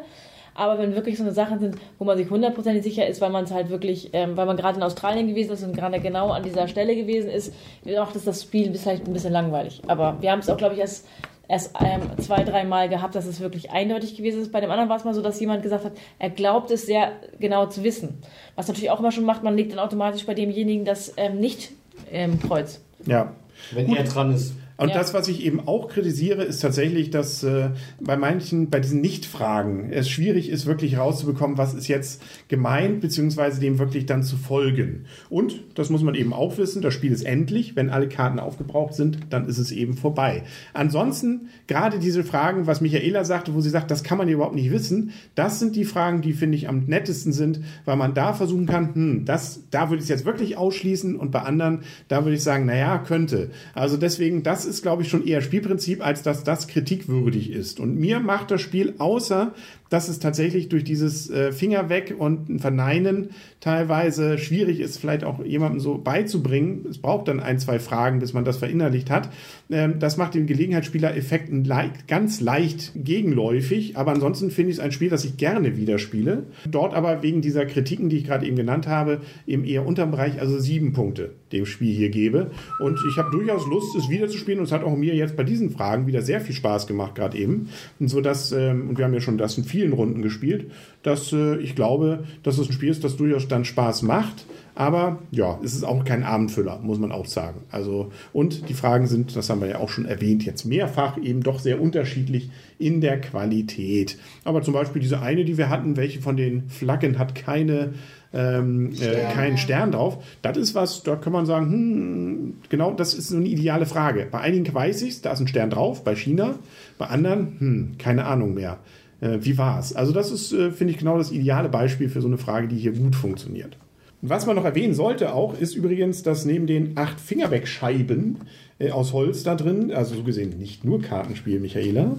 Aber 0.55 0.77
wenn 0.79 0.95
wirklich 0.95 1.17
so 1.17 1.23
eine 1.23 1.31
Sachen 1.31 1.59
sind, 1.59 1.77
wo 1.99 2.05
man 2.05 2.17
sich 2.17 2.29
hundertprozentig 2.29 2.83
sicher 2.83 3.07
ist, 3.07 3.21
weil 3.21 3.29
man 3.29 3.45
es 3.45 3.51
halt 3.51 3.69
wirklich, 3.69 4.09
ähm, 4.13 4.37
weil 4.37 4.45
man 4.45 4.57
gerade 4.57 4.77
in 4.77 4.83
Australien 4.83 5.27
gewesen 5.27 5.51
ist 5.51 5.63
und 5.63 5.75
gerade 5.75 5.99
genau 5.99 6.29
an 6.29 6.43
dieser 6.43 6.67
Stelle 6.67 6.95
gewesen 6.95 7.29
ist, 7.29 7.53
macht 7.85 8.15
es 8.15 8.25
das 8.25 8.43
Spiel 8.43 8.73
vielleicht 8.73 9.07
ein 9.07 9.13
bisschen 9.13 9.33
langweilig. 9.33 9.81
Aber 9.87 10.17
wir 10.21 10.31
haben 10.31 10.39
es 10.39 10.49
auch, 10.49 10.57
glaube 10.57 10.75
ich, 10.75 10.79
erst 10.79 11.05
erst 11.47 11.75
ähm, 11.83 12.01
zwei, 12.19 12.43
drei 12.43 12.63
Mal 12.63 12.89
gehabt, 12.89 13.15
dass 13.15 13.25
es 13.25 13.39
wirklich 13.39 13.69
eindeutig 13.71 14.15
gewesen 14.15 14.41
ist. 14.41 14.51
Bei 14.51 14.61
dem 14.61 14.71
anderen 14.71 14.89
war 14.89 14.97
es 14.97 15.03
mal 15.03 15.13
so, 15.13 15.21
dass 15.21 15.39
jemand 15.39 15.61
gesagt 15.61 15.85
hat, 15.85 15.91
er 16.17 16.29
glaubt 16.29 16.71
es 16.71 16.85
sehr 16.85 17.11
genau 17.39 17.65
zu 17.65 17.83
wissen. 17.83 18.19
Was 18.55 18.67
natürlich 18.67 18.91
auch 18.91 18.99
immer 18.99 19.11
schon 19.11 19.25
macht, 19.25 19.43
man 19.43 19.55
legt 19.55 19.71
dann 19.71 19.79
automatisch 19.79 20.25
bei 20.25 20.33
demjenigen 20.33 20.85
das 20.85 21.13
ähm, 21.17 21.39
nicht 21.39 21.71
ähm, 22.11 22.39
Kreuz. 22.39 22.81
Ja. 23.05 23.33
Wenn 23.71 23.95
er 23.95 24.03
dran 24.03 24.33
ist. 24.33 24.53
Und 24.77 24.89
Ja. 24.89 24.95
das, 24.95 25.13
was 25.13 25.27
ich 25.27 25.45
eben 25.45 25.59
auch 25.67 25.87
kritisiere, 25.87 26.43
ist 26.43 26.59
tatsächlich, 26.59 27.09
dass 27.11 27.43
äh, 27.43 27.69
bei 27.99 28.17
manchen, 28.17 28.69
bei 28.69 28.79
diesen 28.79 29.01
Nicht-Fragen 29.01 29.91
es 29.91 30.09
schwierig 30.09 30.49
ist, 30.49 30.65
wirklich 30.65 30.97
rauszubekommen, 30.97 31.57
was 31.57 31.73
ist 31.73 31.87
jetzt 31.87 32.21
gemeint, 32.47 33.01
beziehungsweise 33.01 33.59
dem 33.59 33.79
wirklich 33.79 34.05
dann 34.05 34.23
zu 34.23 34.35
folgen. 34.35 35.05
Und, 35.29 35.61
das 35.75 35.89
muss 35.89 36.01
man 36.03 36.15
eben 36.15 36.33
auch 36.33 36.57
wissen, 36.57 36.81
das 36.81 36.93
Spiel 36.93 37.11
ist 37.11 37.23
endlich. 37.23 37.75
Wenn 37.75 37.89
alle 37.89 38.09
Karten 38.09 38.39
aufgebraucht 38.39 38.93
sind, 38.93 39.19
dann 39.29 39.47
ist 39.47 39.57
es 39.57 39.71
eben 39.71 39.93
vorbei. 39.95 40.43
Ansonsten, 40.73 41.49
gerade 41.67 41.99
diese 41.99 42.23
Fragen, 42.23 42.67
was 42.67 42.81
Michaela 42.81 43.23
sagte, 43.25 43.53
wo 43.53 43.61
sie 43.61 43.69
sagt, 43.69 43.91
das 43.91 44.03
kann 44.03 44.17
man 44.17 44.27
ja 44.27 44.33
überhaupt 44.35 44.55
nicht 44.55 44.71
wissen, 44.71 45.11
das 45.35 45.59
sind 45.59 45.75
die 45.75 45.85
Fragen, 45.85 46.21
die, 46.21 46.33
finde 46.33 46.57
ich, 46.57 46.67
am 46.67 46.85
nettesten 46.85 47.31
sind, 47.31 47.61
weil 47.85 47.95
man 47.95 48.13
da 48.13 48.33
versuchen 48.33 48.65
kann, 48.65 48.95
hm, 48.95 49.25
das, 49.25 49.61
da 49.71 49.89
würde 49.89 49.97
ich 49.97 50.03
es 50.03 50.09
jetzt 50.09 50.25
wirklich 50.25 50.57
ausschließen 50.57 51.15
und 51.15 51.31
bei 51.31 51.41
anderen, 51.41 51.81
da 52.07 52.25
würde 52.25 52.35
ich 52.35 52.43
sagen, 52.43 52.65
naja, 52.65 52.97
könnte. 52.97 53.51
Also 53.73 53.97
deswegen, 53.97 54.43
das 54.43 54.65
ist, 54.65 54.72
glaube 54.81 55.03
ich, 55.03 55.09
schon 55.09 55.25
eher 55.25 55.41
Spielprinzip, 55.41 56.05
als 56.05 56.23
dass 56.23 56.43
das 56.43 56.67
kritikwürdig 56.67 57.51
ist. 57.51 57.79
Und 57.79 57.95
mir 57.95 58.19
macht 58.19 58.51
das 58.51 58.61
Spiel, 58.61 58.95
außer 58.97 59.53
dass 59.93 60.09
es 60.09 60.17
tatsächlich 60.17 60.69
durch 60.69 60.83
dieses 60.83 61.29
äh, 61.29 61.51
Finger 61.51 61.87
weg 61.87 62.15
und 62.17 62.49
ein 62.49 62.57
Verneinen 62.57 63.29
teilweise 63.59 64.39
schwierig 64.39 64.79
ist, 64.79 64.97
vielleicht 64.97 65.23
auch 65.23 65.45
jemandem 65.45 65.79
so 65.79 65.99
beizubringen. 65.99 66.87
Es 66.89 66.97
braucht 66.97 67.27
dann 67.27 67.39
ein, 67.39 67.59
zwei 67.59 67.77
Fragen, 67.77 68.17
bis 68.17 68.33
man 68.33 68.43
das 68.43 68.57
verinnerlicht 68.57 69.11
hat. 69.11 69.29
Ähm, 69.69 69.99
das 69.99 70.17
macht 70.17 70.33
den 70.33 70.47
Gelegenheitsspieler-Effekt 70.47 71.51
ein 71.51 71.63
leicht, 71.63 72.07
ganz 72.07 72.41
leicht 72.41 72.93
gegenläufig. 72.95 73.95
Aber 73.95 74.13
ansonsten 74.13 74.49
finde 74.49 74.71
ich 74.71 74.77
es 74.77 74.83
ein 74.83 74.91
Spiel, 74.91 75.09
das 75.09 75.25
ich 75.25 75.37
gerne 75.37 75.77
wieder 75.77 75.99
spiele. 75.99 76.47
Dort 76.65 76.95
aber 76.95 77.21
wegen 77.21 77.41
dieser 77.41 77.67
Kritiken, 77.67 78.09
die 78.09 78.17
ich 78.17 78.25
gerade 78.25 78.47
eben 78.47 78.55
genannt 78.55 78.87
habe, 78.87 79.21
eben 79.45 79.63
eher 79.63 79.85
unterm 79.85 80.09
Bereich, 80.09 80.41
also 80.41 80.57
sieben 80.57 80.93
Punkte 80.93 81.29
dem 81.51 81.67
Spiel 81.67 81.95
hier 81.95 82.09
gebe. 82.09 82.49
Und 82.79 82.99
ich 83.07 83.17
habe 83.17 83.29
durchaus 83.31 83.67
Lust, 83.67 83.95
es 83.95 84.09
wieder 84.09 84.27
zu 84.27 84.39
spielen. 84.39 84.57
Und 84.57 84.65
es 84.65 84.71
hat 84.71 84.83
auch 84.83 84.97
mir 84.97 85.13
jetzt 85.13 85.37
bei 85.37 85.43
diesen 85.43 85.69
Fragen 85.69 86.07
wieder 86.07 86.23
sehr 86.23 86.41
viel 86.41 86.55
Spaß 86.55 86.87
gemacht, 86.87 87.13
gerade 87.13 87.37
eben. 87.37 87.69
Und 87.99 88.07
so 88.09 88.19
dass, 88.19 88.51
ähm, 88.51 88.89
und 88.89 88.97
wir 88.97 89.05
haben 89.05 89.13
ja 89.13 89.21
schon 89.21 89.37
das 89.37 89.57
in 89.57 89.63
vielen 89.83 89.93
Runden 89.93 90.21
gespielt, 90.21 90.71
dass 91.03 91.33
äh, 91.33 91.57
ich 91.57 91.75
glaube, 91.75 92.23
dass 92.41 92.57
es 92.57 92.69
ein 92.69 92.73
Spiel 92.73 92.89
ist, 92.89 93.03
das 93.03 93.17
durchaus 93.17 93.47
dann 93.47 93.65
Spaß 93.65 94.03
macht. 94.03 94.45
Aber 94.75 95.19
ja, 95.29 95.59
es 95.63 95.75
ist 95.75 95.83
auch 95.83 96.03
kein 96.03 96.23
Abendfüller, 96.23 96.79
muss 96.81 96.97
man 96.97 97.11
auch 97.11 97.27
sagen. 97.27 97.61
Also, 97.69 98.11
und 98.31 98.69
die 98.69 98.73
Fragen 98.73 99.05
sind, 99.05 99.35
das 99.35 99.49
haben 99.49 99.61
wir 99.61 99.67
ja 99.67 99.77
auch 99.77 99.89
schon 99.89 100.05
erwähnt, 100.05 100.45
jetzt 100.45 100.65
mehrfach 100.65 101.17
eben 101.17 101.43
doch 101.43 101.59
sehr 101.59 101.79
unterschiedlich 101.79 102.49
in 102.79 102.99
der 102.99 103.21
Qualität. 103.21 104.17
Aber 104.45 104.63
zum 104.63 104.73
Beispiel 104.73 105.01
diese 105.01 105.21
eine, 105.21 105.45
die 105.45 105.59
wir 105.59 105.69
hatten, 105.69 105.95
welche 105.95 106.21
von 106.21 106.37
den 106.37 106.69
Flaggen 106.69 107.19
hat 107.19 107.35
keine 107.35 107.93
ähm, 108.33 108.93
äh, 108.99 109.31
keinen 109.31 109.57
Stern 109.57 109.91
drauf. 109.91 110.23
Das 110.41 110.57
ist 110.57 110.73
was, 110.73 111.03
da 111.03 111.15
kann 111.15 111.33
man 111.33 111.45
sagen, 111.45 111.71
hm, 111.71 112.53
genau, 112.67 112.91
das 112.91 113.13
ist 113.13 113.27
so 113.27 113.37
eine 113.37 113.47
ideale 113.47 113.85
Frage. 113.85 114.27
Bei 114.31 114.39
einigen 114.39 114.73
weiß 114.73 115.03
ich 115.03 115.21
da 115.21 115.33
ist 115.33 115.39
ein 115.39 115.47
Stern 115.47 115.69
drauf, 115.69 116.03
bei 116.03 116.15
China. 116.15 116.55
Bei 116.97 117.07
anderen, 117.07 117.59
hm, 117.59 117.97
keine 117.99 118.25
Ahnung 118.25 118.55
mehr. 118.55 118.79
Äh, 119.23 119.39
wie 119.45 119.57
war's? 119.57 119.95
Also 119.95 120.11
das 120.11 120.31
ist, 120.31 120.51
äh, 120.51 120.71
finde 120.71 120.91
ich, 120.91 120.99
genau 120.99 121.17
das 121.17 121.31
ideale 121.31 121.69
Beispiel 121.69 122.09
für 122.09 122.21
so 122.21 122.27
eine 122.27 122.37
Frage, 122.37 122.67
die 122.67 122.77
hier 122.77 122.91
gut 122.91 123.15
funktioniert. 123.15 123.77
Und 124.21 124.29
was 124.29 124.45
man 124.45 124.57
noch 124.57 124.65
erwähnen 124.65 124.93
sollte 124.93 125.33
auch, 125.33 125.57
ist 125.57 125.75
übrigens, 125.75 126.23
dass 126.23 126.43
neben 126.45 126.67
den 126.67 126.97
acht 126.97 127.21
Fingerwegscheiben 127.21 128.37
äh, 128.79 128.91
aus 128.91 129.13
Holz 129.13 129.43
da 129.43 129.55
drin, 129.55 129.91
also 129.91 130.15
so 130.15 130.23
gesehen 130.23 130.57
nicht 130.59 130.83
nur 130.83 131.01
Kartenspiel, 131.01 131.61
Michaela, 131.61 132.17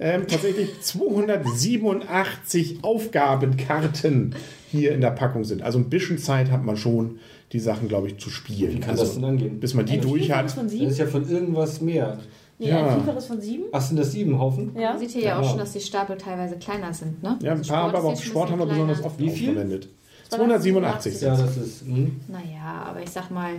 ähm, 0.00 0.26
tatsächlich 0.26 0.80
287 0.80 2.78
Aufgabenkarten 2.82 4.34
hier 4.70 4.92
in 4.92 5.02
der 5.02 5.10
Packung 5.10 5.44
sind. 5.44 5.62
Also 5.62 5.78
ein 5.78 5.90
bisschen 5.90 6.16
Zeit 6.18 6.50
hat 6.50 6.64
man 6.64 6.78
schon, 6.78 7.18
die 7.52 7.60
Sachen, 7.60 7.86
glaube 7.88 8.08
ich, 8.08 8.16
zu 8.18 8.30
spielen. 8.30 8.74
Wie 8.74 8.80
kann 8.80 8.90
also, 8.90 9.04
das 9.04 9.14
denn 9.14 9.24
angehen? 9.24 9.60
Bis 9.60 9.74
man 9.74 9.86
die 9.86 9.94
Ein 9.94 10.00
durch 10.00 10.30
hat. 10.32 10.56
Das 10.56 10.72
ist 10.72 10.98
ja 10.98 11.06
von 11.06 11.28
irgendwas 11.28 11.80
mehr. 11.80 12.18
Nee, 12.58 12.68
Ja. 12.70 12.86
ein 12.86 12.96
Vielfaches 12.96 13.26
von 13.26 13.40
sieben? 13.40 13.64
Ach, 13.72 13.80
sind 13.82 13.98
das 13.98 14.12
sieben 14.12 14.38
Haufen? 14.38 14.74
Ja. 14.78 14.90
Man 14.90 14.98
sieht 14.98 15.10
hier 15.10 15.22
ja 15.22 15.34
Genau. 15.34 15.46
auch 15.46 15.50
schon, 15.50 15.58
dass 15.58 15.72
die 15.72 15.80
Stapel 15.80 16.16
teilweise 16.16 16.56
kleiner 16.56 16.92
sind. 16.94 17.22
Ne? 17.22 17.38
Ja, 17.42 17.52
ein 17.52 17.58
Also 17.58 17.72
paar 17.72 17.94
aber 17.94 18.04
auch 18.04 18.20
Sport 18.20 18.50
haben 18.50 18.58
wir 18.58 18.66
bisschen 18.66 18.86
besonders 18.86 18.98
kleiner. 18.98 19.12
oft 19.12 19.18
Wie 19.20 19.30
viel? 19.30 19.52
verwendet. 19.52 19.88
287. 20.30 21.20
Ja, 21.20 21.36
das 21.36 21.56
ist 21.56 21.82
hm, 21.82 22.20
Naja, 22.28 22.84
aber 22.88 23.02
ich 23.02 23.10
sag 23.10 23.30
mal, 23.30 23.50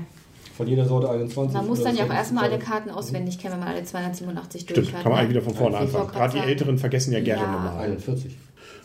von 0.58 0.68
jeder 0.68 0.86
Sorte 0.86 1.10
21. 1.10 1.54
man 1.56 1.68
muss 1.68 1.84
dann 1.84 1.96
ja 1.96 2.06
auch 2.06 2.10
erstmal 2.14 2.46
alle 2.46 2.60
Karten 2.60 2.90
auswendig 2.90 3.38
kennen, 3.40 3.54
wenn 3.54 3.60
man 3.62 3.70
alle 3.70 3.84
287 3.84 4.66
durch 4.66 4.80
Stimmt, 4.80 4.94
hat. 4.98 5.04
kann 5.04 5.12
man 5.12 5.20
ne? 5.20 5.24
eigentlich 5.26 5.36
wieder 5.38 5.46
von 5.46 5.54
vorne 5.56 5.76
wollte 5.80 5.86
anfangen. 5.98 6.12
gerade 6.12 6.40
die. 6.40 6.44
Älteren 6.44 6.78
vergessen 6.78 7.14
ja 7.14 7.22
gerne 7.22 7.44
Ja. 7.44 7.52
nochmal. 7.52 7.78
41. 7.86 8.36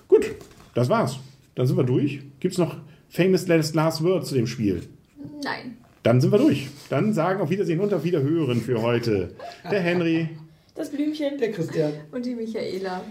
Gut, 0.08 0.26
das 0.74 0.88
war's. 0.90 1.18
Dann 1.54 1.66
sind 1.66 1.76
wir 1.76 1.84
durch. 1.84 2.20
Gibt's 2.40 2.58
noch 2.58 2.76
Famous 3.08 3.46
Last 3.48 3.74
Last 3.74 4.04
Word 4.04 4.26
zu 4.26 4.34
dem 4.34 4.46
Spiel? 4.46 4.82
Nein. 5.42 5.78
Dann 6.02 6.20
sind 6.20 6.32
wir 6.32 6.38
durch. 6.38 6.68
Dann 6.90 7.12
sagen 7.12 7.40
auf 7.40 7.50
Wiedersehen 7.50 7.80
und 7.80 7.94
auf 7.94 8.04
Wiederhören 8.04 8.60
für 8.60 8.82
heute. 8.82 9.30
Der 9.70 9.80
Henry. 9.80 10.28
Das 10.74 10.90
Blümchen. 10.90 11.38
Der 11.38 11.52
Christian. 11.52 11.92
Und 12.10 12.24
die 12.26 12.34
Michaela. 12.34 13.02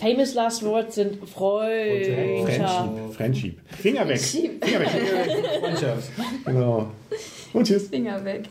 Famous 0.00 0.34
Last 0.34 0.62
Words 0.64 0.96
sind 0.96 1.18
Freundschaft. 1.28 2.90
Friendship. 3.14 3.14
Friendship. 3.14 3.60
Finger 3.78 4.08
weg. 4.08 4.18
Finger 4.20 4.80
weg. 4.80 4.88
Finger 4.88 5.26
weg. 5.26 5.44
Freundschaft. 5.60 6.10
Genau. 6.44 6.90
Und 7.52 7.66
tschüss. 7.66 7.88
Finger 7.88 8.24
weg. 8.24 8.44